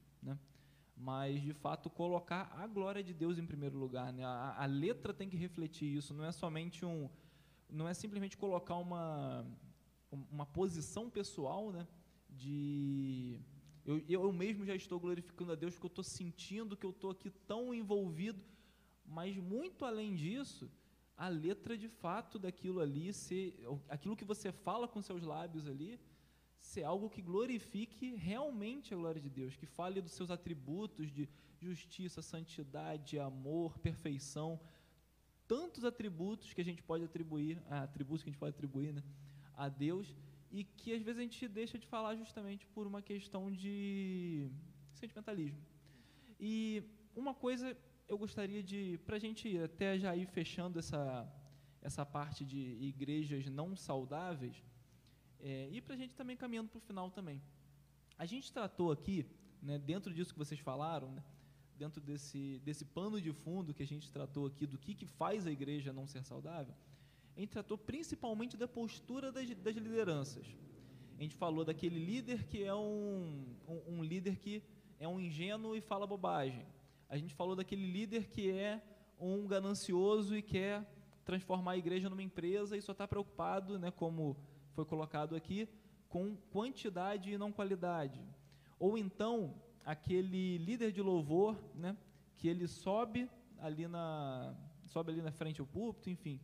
[1.03, 4.13] Mas de fato colocar a glória de Deus em primeiro lugar.
[4.13, 4.23] Né?
[4.25, 7.09] A, a, letra tem que refletir isso, não é somente um,
[7.69, 9.47] não é simplesmente colocar uma,
[10.31, 11.87] uma posição pessoal, né?
[12.29, 13.41] De
[13.85, 17.11] eu, eu mesmo já estou glorificando a Deus porque eu estou sentindo que eu estou
[17.11, 18.45] aqui tão envolvido,
[19.05, 20.71] mas muito além disso,
[21.17, 23.59] a letra de fato daquilo ali, ser,
[23.89, 25.99] aquilo que você fala com seus lábios ali,
[26.61, 31.29] ser algo que glorifique realmente a glória de Deus, que fale dos seus atributos de
[31.61, 34.61] justiça, santidade, amor, perfeição,
[35.47, 39.03] tantos atributos que a gente pode atribuir, ah, atributos que a gente pode atribuir, né,
[39.57, 40.15] a Deus,
[40.51, 44.49] e que às vezes a gente deixa de falar justamente por uma questão de
[44.95, 45.61] sentimentalismo.
[46.39, 46.83] E
[47.15, 47.77] uma coisa
[48.09, 51.33] eu gostaria de, para a gente até já ir fechando essa,
[51.81, 54.61] essa parte de igrejas não saudáveis,
[55.43, 57.41] é, e para a gente também caminhando para o final também.
[58.19, 59.27] A gente tratou aqui,
[59.63, 61.23] né, dentro disso que vocês falaram, né,
[61.77, 65.47] dentro desse, desse pano de fundo que a gente tratou aqui, do que, que faz
[65.47, 66.75] a igreja não ser saudável,
[67.37, 70.47] a gente tratou principalmente da postura das, das lideranças.
[71.19, 74.63] A gente falou daquele líder que é um, um, um líder que
[74.99, 76.67] é um ingênuo e fala bobagem.
[77.09, 78.83] A gente falou daquele líder que é
[79.19, 80.87] um ganancioso e quer
[81.25, 84.37] transformar a igreja numa empresa e só está preocupado, né, como
[84.75, 85.69] foi colocado aqui,
[86.09, 88.21] com quantidade e não qualidade.
[88.79, 89.55] Ou então,
[89.85, 91.97] aquele líder de louvor, né,
[92.37, 93.29] que ele sobe
[93.59, 94.55] ali na
[94.87, 96.41] sobe ali na frente ao púlpito, enfim,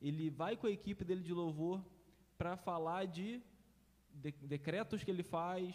[0.00, 1.84] ele vai com a equipe dele de louvor
[2.38, 3.42] para falar de,
[4.14, 5.74] de decretos que ele faz,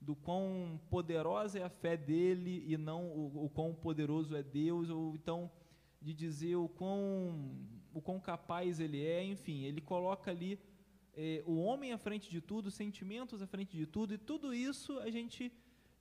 [0.00, 4.90] do quão poderosa é a fé dele e não o, o quão poderoso é Deus,
[4.90, 5.50] ou então
[6.00, 7.54] de dizer o quão,
[7.92, 10.58] o quão capaz ele é, enfim, ele coloca ali
[11.14, 14.98] é, o homem à frente de tudo, sentimentos à frente de tudo, e tudo isso
[15.00, 15.52] a gente,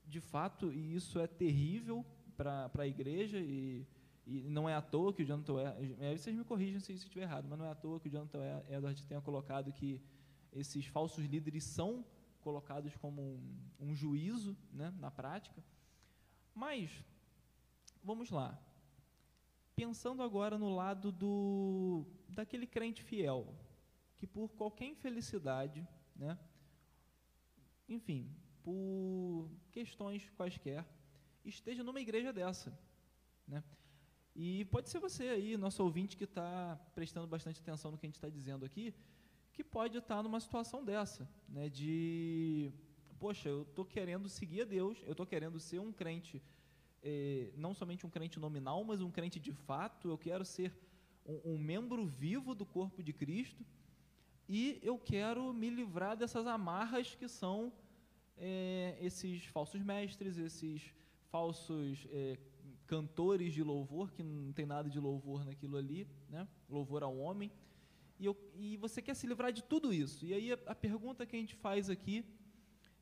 [0.05, 3.85] de fato, e isso é terrível para a igreja, e,
[4.25, 5.55] e, não é à toa que o Jonathan
[5.99, 8.11] é, vocês me corrijam se, se estiver errado, mas não é à toa que o
[8.11, 10.01] Jonathan Edwards tenha colocado que
[10.53, 12.05] esses falsos líderes são
[12.41, 15.63] colocados como um, um juízo né, na prática.
[16.53, 16.91] Mas,
[18.03, 18.57] vamos lá.
[19.75, 23.47] Pensando agora no lado do daquele crente fiel,
[24.19, 26.37] que por qualquer infelicidade, né,
[27.87, 28.29] enfim,
[28.61, 30.85] por questões quaisquer,
[31.45, 32.77] esteja numa igreja dessa.
[33.47, 33.63] Né?
[34.35, 38.09] E pode ser você aí, nosso ouvinte que está prestando bastante atenção no que a
[38.09, 38.93] gente está dizendo aqui,
[39.53, 42.71] que pode estar tá numa situação dessa, né, de,
[43.19, 46.43] poxa, eu estou querendo seguir a Deus, eu estou querendo ser um crente,
[47.01, 50.73] eh, não somente um crente nominal, mas um crente de fato, eu quero ser
[51.25, 53.65] um, um membro vivo do corpo de Cristo,
[54.51, 57.71] e eu quero me livrar dessas amarras que são
[58.35, 60.91] é, esses falsos mestres, esses
[61.29, 62.35] falsos é,
[62.87, 66.47] cantores de louvor, que não tem nada de louvor naquilo ali, né?
[66.67, 67.51] louvor ao homem,
[68.19, 70.25] e, eu, e você quer se livrar de tudo isso.
[70.25, 72.25] E aí a, a pergunta que a gente faz aqui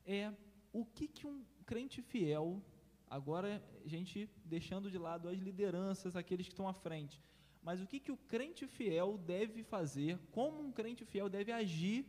[0.04, 0.30] é:
[0.70, 2.62] o que, que um crente fiel,
[3.08, 7.22] agora a gente deixando de lado as lideranças, aqueles que estão à frente,
[7.62, 12.06] mas o que, que o crente fiel deve fazer, como um crente fiel deve agir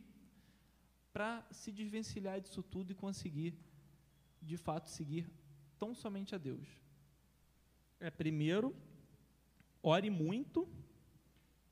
[1.12, 3.54] para se desvencilhar disso tudo e conseguir,
[4.40, 5.26] de fato, seguir
[5.78, 6.66] tão somente a Deus?
[7.98, 8.74] É, primeiro,
[9.82, 10.68] ore muito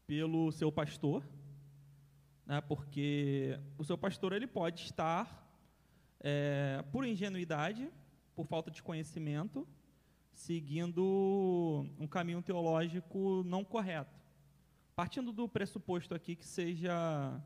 [0.06, 1.22] pelo seu pastor,
[2.44, 5.46] né, porque o seu pastor ele pode estar,
[6.20, 7.90] é, por ingenuidade,
[8.34, 9.66] por falta de conhecimento,
[10.38, 14.16] seguindo um caminho teológico não correto.
[14.94, 17.42] Partindo do pressuposto aqui que seja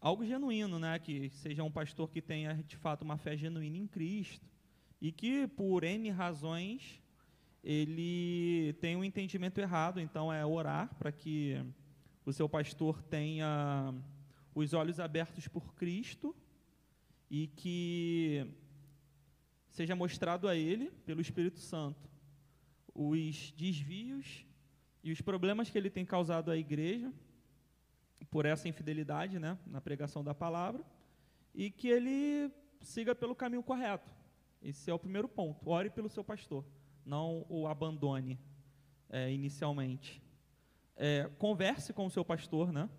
[0.00, 0.98] algo genuíno, né?
[0.98, 4.44] que seja um pastor que tenha de fato uma fé genuína em Cristo
[5.00, 7.00] e que por N razões
[7.62, 11.64] ele tem um entendimento errado, então é orar para que
[12.26, 13.94] o seu pastor tenha
[14.52, 16.34] os olhos abertos por Cristo
[17.30, 18.46] e que
[19.70, 22.08] seja mostrado a ele, pelo Espírito Santo,
[22.94, 24.44] os desvios
[25.02, 27.12] e os problemas que ele tem causado à igreja
[28.30, 30.84] por essa infidelidade né, na pregação da palavra
[31.54, 32.52] e que ele
[32.82, 34.10] siga pelo caminho correto.
[34.60, 35.68] Esse é o primeiro ponto.
[35.68, 36.64] Ore pelo seu pastor,
[37.04, 38.38] não o abandone
[39.08, 40.22] é, inicialmente.
[40.96, 42.90] É, converse com o seu pastor, né?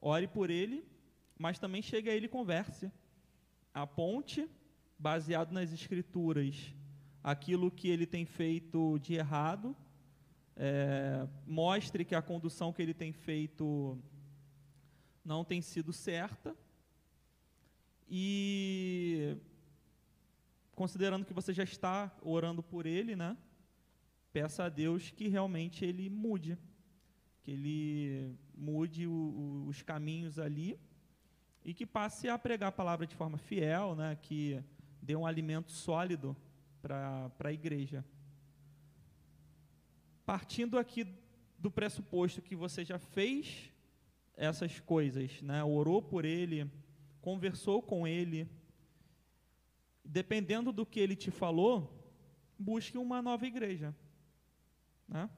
[0.00, 0.84] Ore por ele,
[1.38, 2.90] mas também chegue a ele e converse.
[3.72, 4.48] Aponte
[5.00, 6.74] baseado nas escrituras,
[7.24, 9.74] aquilo que ele tem feito de errado,
[10.54, 13.98] é, mostre que a condução que ele tem feito
[15.24, 16.54] não tem sido certa
[18.06, 19.38] e
[20.74, 23.38] considerando que você já está orando por ele, né?
[24.34, 26.58] Peça a Deus que realmente ele mude,
[27.42, 30.78] que ele mude o, o, os caminhos ali
[31.64, 34.14] e que passe a pregar a palavra de forma fiel, né?
[34.20, 34.62] Que
[35.02, 36.36] dê um alimento sólido
[36.80, 38.04] para a igreja.
[40.24, 41.06] Partindo aqui
[41.58, 43.70] do pressuposto que você já fez
[44.36, 45.62] essas coisas, né?
[45.62, 46.70] orou por ele,
[47.20, 48.48] conversou com ele,
[50.04, 52.00] dependendo do que ele te falou,
[52.58, 53.94] busque uma nova igreja.
[55.06, 55.28] Né?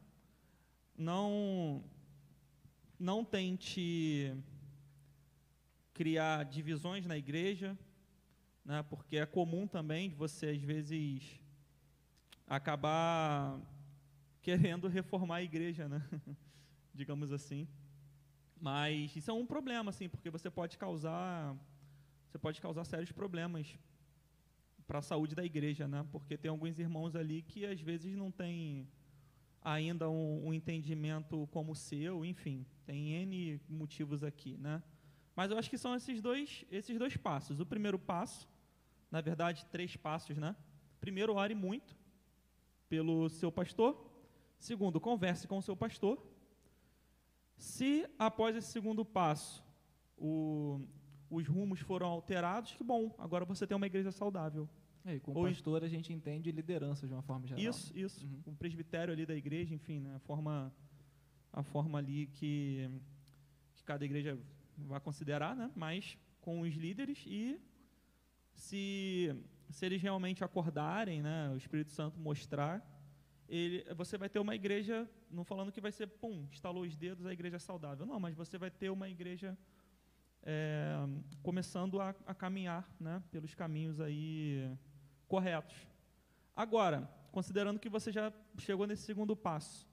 [0.97, 1.83] Não,
[2.99, 4.33] não tente
[5.93, 7.77] criar divisões na igreja,
[8.65, 8.83] né?
[8.89, 11.41] porque é comum também de você, às vezes,
[12.47, 13.61] acabar
[14.41, 16.03] querendo reformar a igreja, né?
[16.95, 17.67] digamos assim.
[18.61, 21.57] Mas isso é um problema, assim, porque você pode causar,
[22.29, 23.77] você pode causar sérios problemas
[24.87, 26.07] para a saúde da igreja, né?
[26.13, 28.89] Porque tem alguns irmãos ali que às vezes não têm
[29.63, 34.83] ainda um, um entendimento como o seu, enfim, tem n motivos aqui, né?
[35.35, 37.59] Mas eu acho que são esses dois, esses dois passos.
[37.59, 38.52] O primeiro passo
[39.13, 40.57] na verdade, três passos, né?
[40.99, 41.95] Primeiro, ore muito
[42.89, 44.11] pelo seu pastor.
[44.59, 46.27] Segundo, converse com o seu pastor.
[47.59, 49.63] Se após esse segundo passo
[50.17, 50.81] o,
[51.29, 54.67] os rumos foram alterados, que bom, agora você tem uma igreja saudável.
[55.05, 57.63] É, com o pastor a gente entende liderança de uma forma geral.
[57.63, 58.25] Isso, isso.
[58.25, 58.53] Uhum.
[58.53, 60.73] Um presbitério ali da igreja, enfim, né, a forma
[61.53, 62.89] a forma ali que,
[63.75, 64.39] que cada igreja
[64.79, 67.61] vai considerar, né, mas com os líderes e
[68.55, 69.35] se,
[69.71, 72.87] se eles realmente acordarem, né, o Espírito Santo mostrar,
[73.49, 77.27] ele, você vai ter uma igreja, não falando que vai ser, pum, estalou os dedos,
[77.27, 78.07] a igreja é saudável.
[78.07, 79.59] Não, mas você vai ter uma igreja
[80.43, 80.97] é,
[81.43, 84.71] começando a, a caminhar né, pelos caminhos aí
[85.29, 85.77] corretos.
[86.57, 89.87] Agora, considerando que você já chegou nesse segundo passo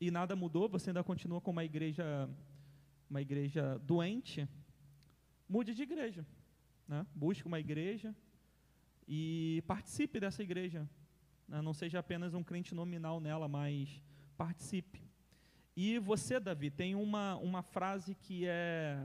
[0.00, 2.28] e nada mudou, você ainda continua com uma igreja,
[3.08, 4.48] uma igreja doente,
[5.48, 6.24] mude de igreja.
[6.90, 7.06] Né?
[7.14, 8.12] Busque uma igreja
[9.06, 10.90] e participe dessa igreja.
[11.46, 11.62] Né?
[11.62, 14.02] Não seja apenas um crente nominal nela, mas
[14.36, 15.00] participe.
[15.76, 18.98] E você, Davi, tem uma, uma frase que é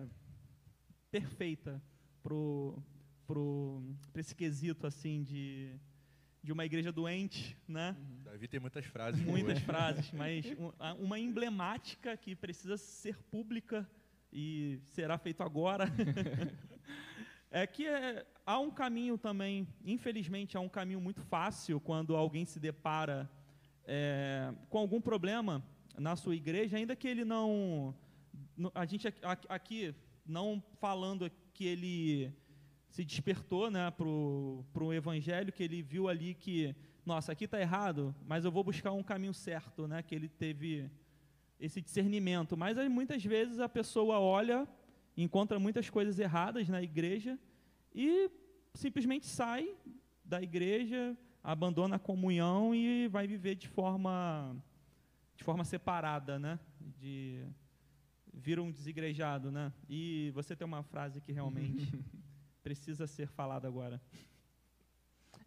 [1.12, 1.80] perfeita
[2.24, 2.84] para pro,
[3.28, 3.84] pro,
[4.16, 5.80] esse quesito assim de,
[6.42, 7.96] de uma igreja doente, né?
[8.24, 9.24] Davi tem muitas frases.
[9.24, 13.88] Muitas frases, mas um- uma emblemática que precisa ser pública
[14.34, 15.86] e será feito agora.
[17.56, 22.44] é que é, há um caminho também, infelizmente, há um caminho muito fácil quando alguém
[22.44, 23.32] se depara
[23.86, 25.64] é, com algum problema
[25.98, 27.96] na sua igreja, ainda que ele não.
[28.74, 29.08] A gente
[29.48, 29.96] aqui-
[30.26, 32.34] não falando que ele
[32.90, 36.76] se despertou né, para o evangelho, que ele viu ali que,
[37.06, 40.92] nossa, aqui está errado, mas eu vou buscar um caminho certo, né, que ele teve
[41.58, 42.58] esse discernimento.
[42.58, 44.68] Mas muitas vezes a pessoa olha,
[45.24, 47.40] encontra muitas coisas erradas na igreja
[47.94, 48.30] e
[48.74, 49.76] simplesmente sai
[50.24, 54.56] da igreja, abandona a comunhão e vai viver de forma
[55.36, 56.60] de forma separada, né?
[56.80, 57.46] De
[58.34, 59.72] vira um desigrejado, né?
[59.88, 61.92] E você tem uma frase que realmente
[62.64, 64.02] precisa ser falada agora.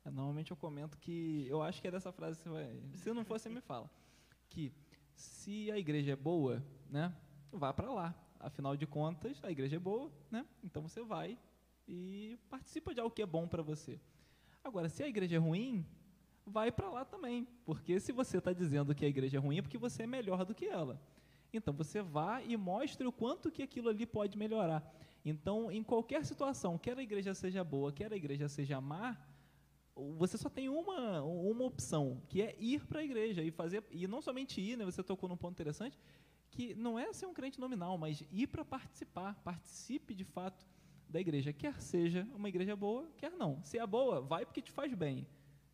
[0.05, 2.83] É, normalmente eu comento que eu acho que é dessa frase que você vai.
[2.95, 3.91] Se não for, você me fala.
[4.49, 4.73] Que
[5.15, 7.15] se a igreja é boa, né?
[7.53, 8.15] Vá para lá.
[8.41, 10.47] Afinal de contas, a igreja é boa, né?
[10.63, 11.39] Então você vai
[11.87, 13.99] e participa de algo que é bom para você.
[14.63, 15.85] Agora, se a igreja é ruim,
[16.47, 17.47] vai para lá também.
[17.65, 20.45] Porque se você está dizendo que a igreja é ruim, é porque você é melhor
[20.45, 21.01] do que ela.
[21.53, 24.83] Então você vá e mostre o quanto que aquilo ali pode melhorar.
[25.25, 29.17] Então, em qualquer situação, quer a igreja seja boa, quer a igreja seja má,
[30.17, 34.07] você só tem uma, uma opção, que é ir para a igreja e fazer, e
[34.07, 35.99] não somente ir, né, você tocou num ponto interessante,
[36.59, 40.67] que não é ser um crente nominal, mas ir para participar, participe de fato
[41.09, 43.63] da igreja, quer seja uma igreja boa, quer não.
[43.63, 45.25] Se é boa, vai porque te faz bem.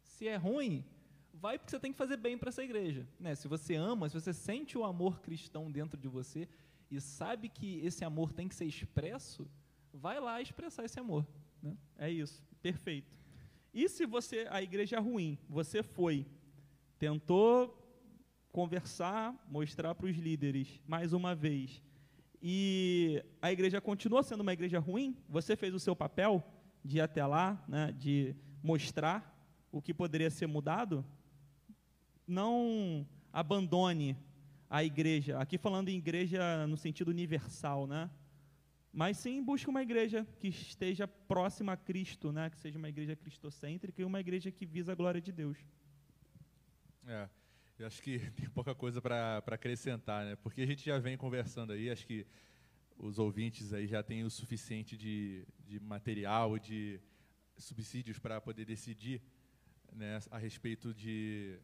[0.02, 0.84] Se é ruim,
[1.32, 3.08] vai porque você tem que fazer bem para essa igreja.
[3.18, 3.34] Né?
[3.34, 6.46] Se você ama, se você sente o amor cristão dentro de você
[6.90, 9.50] e sabe que esse amor tem que ser expresso,
[9.90, 11.26] vai lá expressar esse amor.
[11.62, 11.78] Né?
[11.96, 13.10] É isso, perfeito.
[13.72, 16.26] E se você a igreja é ruim, você foi,
[16.98, 17.83] tentou
[18.54, 21.82] conversar, mostrar para os líderes mais uma vez,
[22.40, 26.40] e a igreja continua sendo uma igreja ruim, você fez o seu papel
[26.84, 28.32] de ir até lá, né, de
[28.62, 29.18] mostrar
[29.72, 31.04] o que poderia ser mudado,
[32.24, 34.16] não abandone
[34.70, 35.36] a igreja.
[35.40, 38.08] Aqui falando em igreja no sentido universal, né?
[38.92, 42.50] Mas sim busque uma igreja que esteja próxima a Cristo, né?
[42.50, 45.58] Que seja uma igreja cristocêntrica e uma igreja que visa a glória de Deus.
[47.04, 47.28] É,
[47.78, 50.36] eu acho que tem pouca coisa para acrescentar, né?
[50.36, 52.26] Porque a gente já vem conversando aí, acho que
[52.96, 57.00] os ouvintes aí já têm o suficiente de, de material, de
[57.56, 59.20] subsídios para poder decidir
[59.92, 61.58] né, a respeito de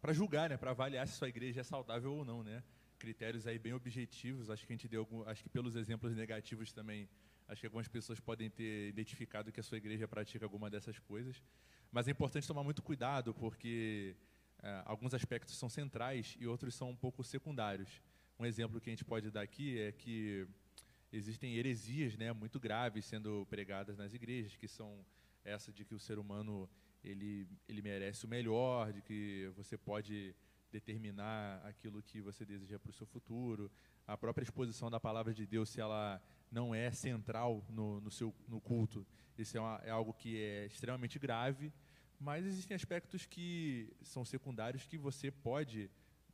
[0.00, 2.64] para julgar, né, para avaliar se sua igreja é saudável ou não, né?
[2.98, 4.50] Critérios aí bem objetivos.
[4.50, 7.08] Acho que a gente deu, algum, acho que pelos exemplos negativos também,
[7.46, 11.40] acho que algumas pessoas podem ter identificado que a sua igreja pratica alguma dessas coisas.
[11.92, 14.16] Mas é importante tomar muito cuidado porque
[14.84, 18.02] alguns aspectos são centrais e outros são um pouco secundários.
[18.38, 20.46] Um exemplo que a gente pode dar aqui é que
[21.12, 25.04] existem heresias, né, muito graves sendo pregadas nas igrejas, que são
[25.44, 26.68] essa de que o ser humano
[27.02, 30.34] ele, ele merece o melhor, de que você pode
[30.70, 33.70] determinar aquilo que você deseja para o seu futuro,
[34.06, 38.34] a própria exposição da palavra de Deus, se ela não é central no, no seu
[38.48, 39.06] no culto,
[39.38, 41.72] isso é, uma, é algo que é extremamente grave,
[42.18, 45.90] mas existem aspectos que são secundários que você pode,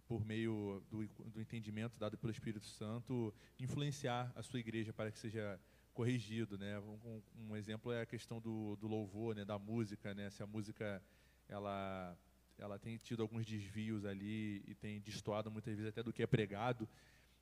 [0.06, 5.18] por meio do, do entendimento dado pelo Espírito Santo, influenciar a sua igreja para que
[5.18, 5.58] seja
[5.92, 6.78] corrigido, né?
[6.80, 9.44] Um, um, exemplo é a questão do, do louvor, né?
[9.44, 10.30] Da música, né?
[10.30, 11.02] Se a música
[11.48, 12.16] ela
[12.58, 16.26] ela tem tido alguns desvios ali e tem destoado muitas vezes até do que é
[16.26, 16.88] pregado,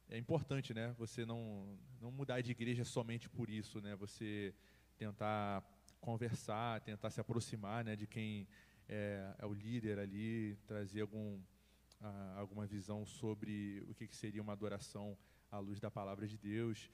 [0.09, 0.95] é importante, né?
[0.99, 3.95] Você não não mudar de igreja somente por isso, né?
[3.97, 4.55] Você
[4.97, 5.63] tentar
[6.01, 7.97] conversar, tentar se aproximar, né?
[7.97, 8.49] De quem
[8.89, 11.41] é, é o líder ali, trazer algum
[12.01, 15.17] ah, alguma visão sobre o que, que seria uma adoração
[15.51, 16.91] à luz da palavra de Deus.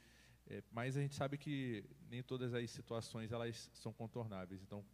[0.49, 4.63] É, mas a gente sabe que nem todas as situações elas são contornáveis.
[4.63, 4.85] Então,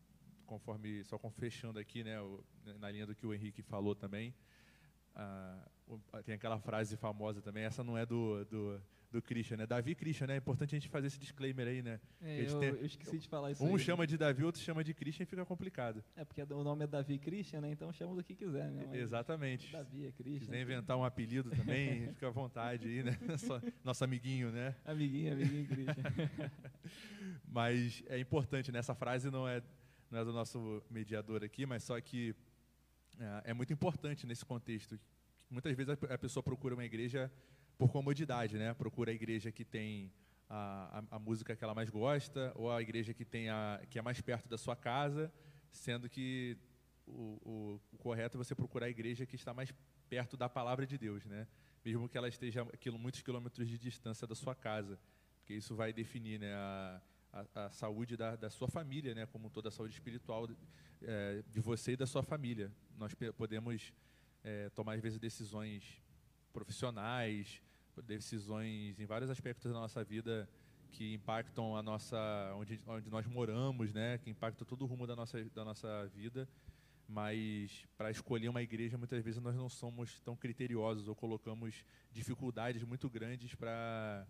[0.47, 2.17] conforme só fechando aqui, né,
[2.79, 4.35] na linha do que o Henrique falou também,
[5.15, 5.69] ah,
[6.25, 7.65] tem aquela frase famosa também.
[7.65, 8.83] Essa não é do do,
[9.13, 9.67] do Christian, né?
[9.67, 10.35] Davi Christian, né?
[10.35, 12.01] É importante a gente fazer esse disclaimer aí, né?
[12.21, 13.63] É, eu, tem, eu, esqueci de falar isso.
[13.63, 13.79] Um aí.
[13.79, 16.03] chama de Davi, outro chama de Christian e fica complicado.
[16.17, 17.71] É porque o nome é Davi Christian, né?
[17.71, 18.87] Então chama do que quiser, né?
[18.89, 19.71] Mas Exatamente.
[19.71, 20.41] Davi é Christian.
[20.41, 23.19] Se quiser inventar um apelido também, fica à vontade aí, né?
[23.85, 24.75] Nosso amiguinho, né?
[24.85, 26.51] Amiguinho, amiguinho Christian.
[27.47, 28.79] mas é importante, né?
[28.79, 29.63] Essa frase não é,
[30.11, 32.35] não é do nosso mediador aqui, mas só que
[33.19, 34.99] é, é muito importante nesse contexto.
[35.51, 37.31] Muitas vezes a, pessoa procura uma igreja
[37.83, 38.73] por comodidade, né?
[38.75, 40.13] Procura a igreja que tem
[40.49, 43.99] a, a, a, música que ela mais gosta, ou a igreja que, tem a, que
[43.99, 45.33] é mais perto da sua casa,
[45.73, 46.57] sendo que
[47.05, 49.75] o, o, o, correto é você procurar a igreja que está mais
[50.09, 51.49] perto da palavra de Deus, né?
[51.85, 54.97] mesmo que ela esteja a muitos quilômetros de distância da sua casa,
[55.39, 57.03] porque isso vai definir né, a,
[57.33, 60.49] a, a saúde da, da, sua família, né, como toda a saúde espiritual
[61.03, 62.71] é, de você e da sua família.
[62.97, 63.93] Nós podemos
[64.45, 66.01] é, tomar, às vezes, decisões
[66.53, 67.61] profissionais,
[68.01, 70.49] decisões em vários aspectos da nossa vida
[70.93, 72.17] que impactam a nossa
[72.57, 76.49] onde, onde nós moramos, né, que impactam todo o rumo da nossa da nossa vida.
[77.09, 82.83] Mas para escolher uma igreja, muitas vezes nós não somos tão criteriosos ou colocamos dificuldades
[82.85, 84.27] muito grandes para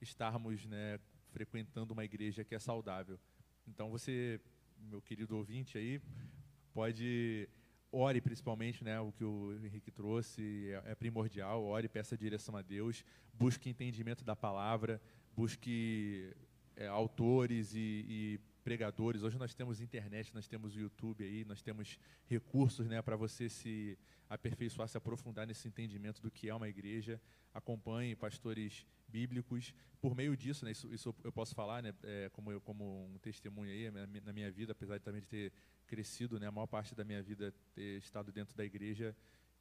[0.00, 0.98] estarmos, né,
[1.30, 3.18] frequentando uma igreja que é saudável.
[3.66, 4.40] Então você,
[4.78, 6.00] meu querido ouvinte aí,
[6.74, 7.48] pode
[7.90, 12.62] ore principalmente, né, o que o Henrique trouxe é, é primordial, ore, peça direção a
[12.62, 15.00] Deus, busque entendimento da palavra,
[15.34, 16.34] busque
[16.76, 19.22] é, autores e, e, pregadores.
[19.22, 23.48] Hoje nós temos internet, nós temos o YouTube aí, nós temos recursos né, para você
[23.48, 23.96] se
[24.28, 27.20] aperfeiçoar, se aprofundar nesse entendimento do que é uma igreja.
[27.54, 29.72] Acompanhe pastores bíblicos.
[30.00, 33.18] Por meio disso, né, isso, isso, eu posso falar né, é, como, eu, como um
[33.18, 33.88] testemunho aí
[34.20, 35.52] na minha vida, apesar de também de ter
[35.86, 39.14] crescido, né, a maior parte da minha vida ter estado dentro da igreja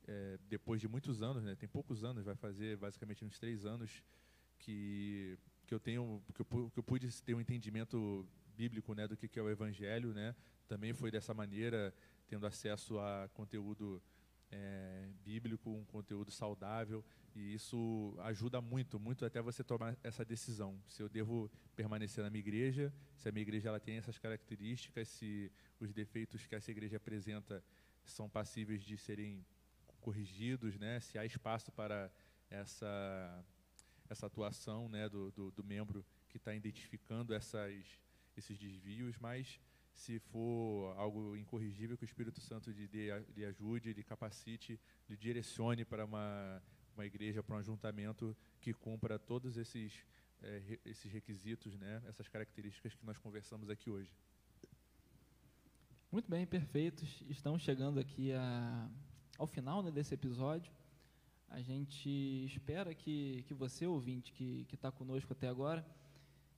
[0.08, 4.04] é, depois de muitos anos, né, tem poucos anos, vai fazer basicamente uns três anos
[4.58, 5.38] que
[5.68, 9.38] que eu tenho que eu, que eu pude ter um entendimento bíblico né do que
[9.38, 10.36] é o evangelho né
[10.68, 11.94] também foi dessa maneira
[12.28, 14.02] tendo acesso a conteúdo
[14.52, 17.04] é, bíblico um conteúdo saudável
[17.36, 20.80] e isso ajuda muito muito até você tomar essa decisão.
[20.88, 25.10] Se eu devo permanecer na minha igreja se a minha igreja ela tem essas características
[25.10, 27.64] se os defeitos que essa igreja apresenta
[28.04, 29.46] são passíveis de serem
[30.00, 32.12] corrigidos né se há espaço para
[32.50, 33.46] essa
[34.10, 37.86] essa atuação né, do, do, do membro que está identificando essas,
[38.38, 39.60] esses desvios, mas
[39.96, 44.80] se for algo incorrigível, que o Espírito Santo lhe, dê, lhe ajude, lhe capacite,
[45.10, 46.62] lhe direcione para uma,
[46.94, 49.94] uma igreja, para um ajuntamento que cumpra todos esses,
[50.42, 54.12] é, esses requisitos, né, essas características que nós conversamos aqui hoje.
[56.12, 57.24] Muito bem, perfeitos.
[57.30, 58.90] Estamos chegando aqui a,
[59.38, 60.72] ao final né, desse episódio.
[61.50, 62.10] A gente
[62.46, 65.86] espera que, que você, ouvinte, que está conosco até agora,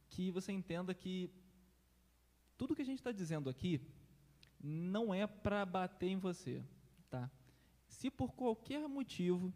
[0.09, 1.29] que você entenda que
[2.57, 3.81] tudo que a gente está dizendo aqui
[4.59, 6.63] não é para bater em você,
[7.09, 7.29] tá?
[7.87, 9.53] Se por qualquer motivo,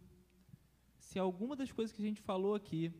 [0.98, 2.94] se alguma das coisas que a gente falou aqui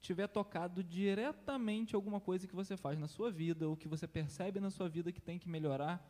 [0.00, 4.58] tiver tocado diretamente alguma coisa que você faz na sua vida ou que você percebe
[4.58, 6.00] na sua vida que tem que melhorar,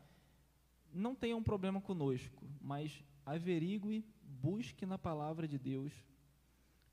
[0.92, 5.92] não tenha um problema conosco, mas averigue busque na palavra de Deus,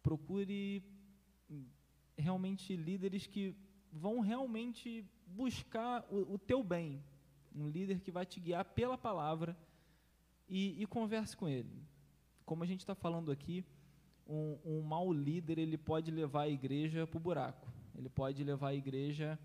[0.02, 0.84] procure
[2.18, 3.56] realmente líderes que
[3.92, 7.04] vão realmente buscar o, o teu bem,
[7.56, 9.58] um líder que vai te guiar pela palavra
[10.48, 11.84] e, e converse com ele.
[12.46, 13.66] Como a gente está falando aqui,
[14.28, 18.70] um, um mau líder ele pode levar a igreja para o buraco, ele pode levar
[18.70, 19.40] a igreja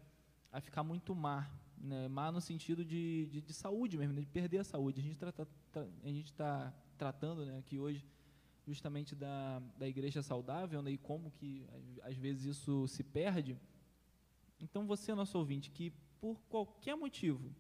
[0.53, 2.09] a ficar muito má, né?
[2.09, 5.01] má no sentido de, de, de saúde mesmo, de perder a saúde.
[5.01, 5.33] A gente está
[6.43, 8.05] tá tratando né, aqui hoje
[8.67, 11.67] justamente da, da igreja saudável né, e como que
[12.03, 13.57] às vezes isso se perde.
[14.63, 17.53] Então você, nosso ouvinte, que por qualquer motivo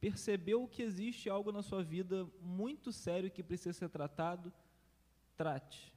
[0.00, 4.52] percebeu que existe algo na sua vida muito sério que precisa ser tratado,
[5.36, 5.92] trate.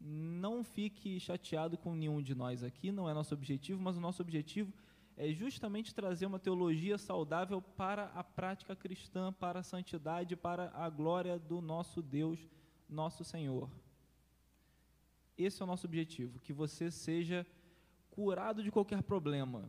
[0.00, 4.20] Não fique chateado com nenhum de nós aqui, não é nosso objetivo, mas o nosso
[4.20, 4.72] objetivo
[5.16, 10.90] é justamente trazer uma teologia saudável para a prática cristã, para a santidade, para a
[10.90, 12.40] glória do nosso Deus,
[12.88, 13.70] nosso Senhor.
[15.38, 17.46] Esse é o nosso objetivo, que você seja
[18.14, 19.68] curado de qualquer problema,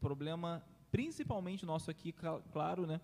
[0.00, 2.14] problema principalmente nosso aqui,
[2.52, 3.00] claro, né,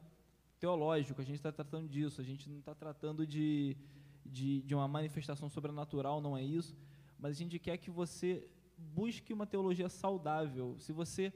[0.61, 3.77] teológico, a gente está tratando disso, a gente não está tratando de,
[4.25, 6.77] de, de uma manifestação sobrenatural, não é isso,
[7.19, 10.77] mas a gente quer que você busque uma teologia saudável.
[10.79, 11.33] Se você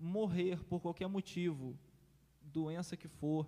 [0.00, 1.78] morrer por qualquer motivo,
[2.40, 3.46] doença que for,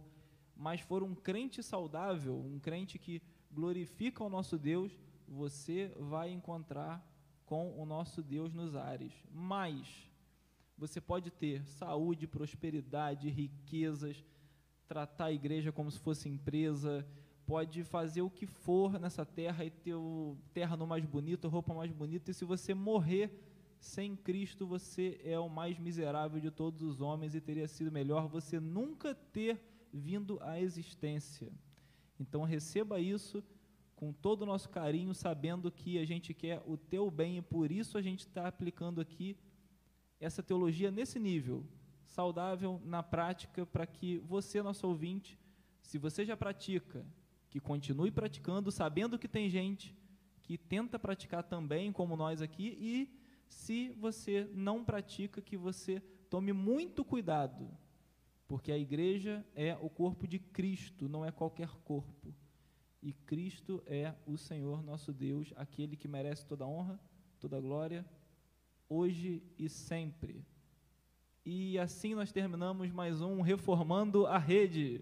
[0.55, 4.93] mas for um crente saudável, um crente que glorifica o nosso Deus,
[5.27, 7.03] você vai encontrar
[7.49, 9.13] com o nosso Deus nos ares.
[9.33, 9.89] Mas
[10.77, 14.23] você pode ter saúde, prosperidade, riquezas,
[14.87, 17.07] tratar a igreja como se fosse empresa,
[17.47, 21.73] pode fazer o que for nessa terra e ter o terra no mais bonito, roupa
[21.73, 23.31] mais bonita, e se você morrer
[23.81, 28.29] sem Cristo você é o mais miserável de todos os homens e teria sido melhor
[28.29, 29.59] você nunca ter
[29.93, 31.51] vindo à existência.
[32.21, 33.43] Então receba isso
[33.99, 37.73] com todo o nosso carinho, sabendo que a gente quer o teu bem e por
[37.73, 39.37] isso a gente está aplicando aqui
[40.21, 41.67] essa teologia nesse nível,
[42.07, 45.37] saudável na prática para que você, nosso ouvinte,
[45.83, 47.05] se você já pratica,
[47.51, 49.97] que continue praticando, sabendo que tem gente
[50.45, 53.13] que tenta praticar também, como nós aqui, e
[53.49, 57.69] se você não pratica, que você tome muito cuidado,
[58.47, 62.33] porque a igreja é o corpo de Cristo, não é qualquer corpo.
[63.01, 66.99] E Cristo é o Senhor nosso Deus, aquele que merece toda honra,
[67.39, 68.05] toda glória,
[68.89, 70.45] hoje e sempre.
[71.45, 75.01] E assim nós terminamos mais um Reformando a Rede.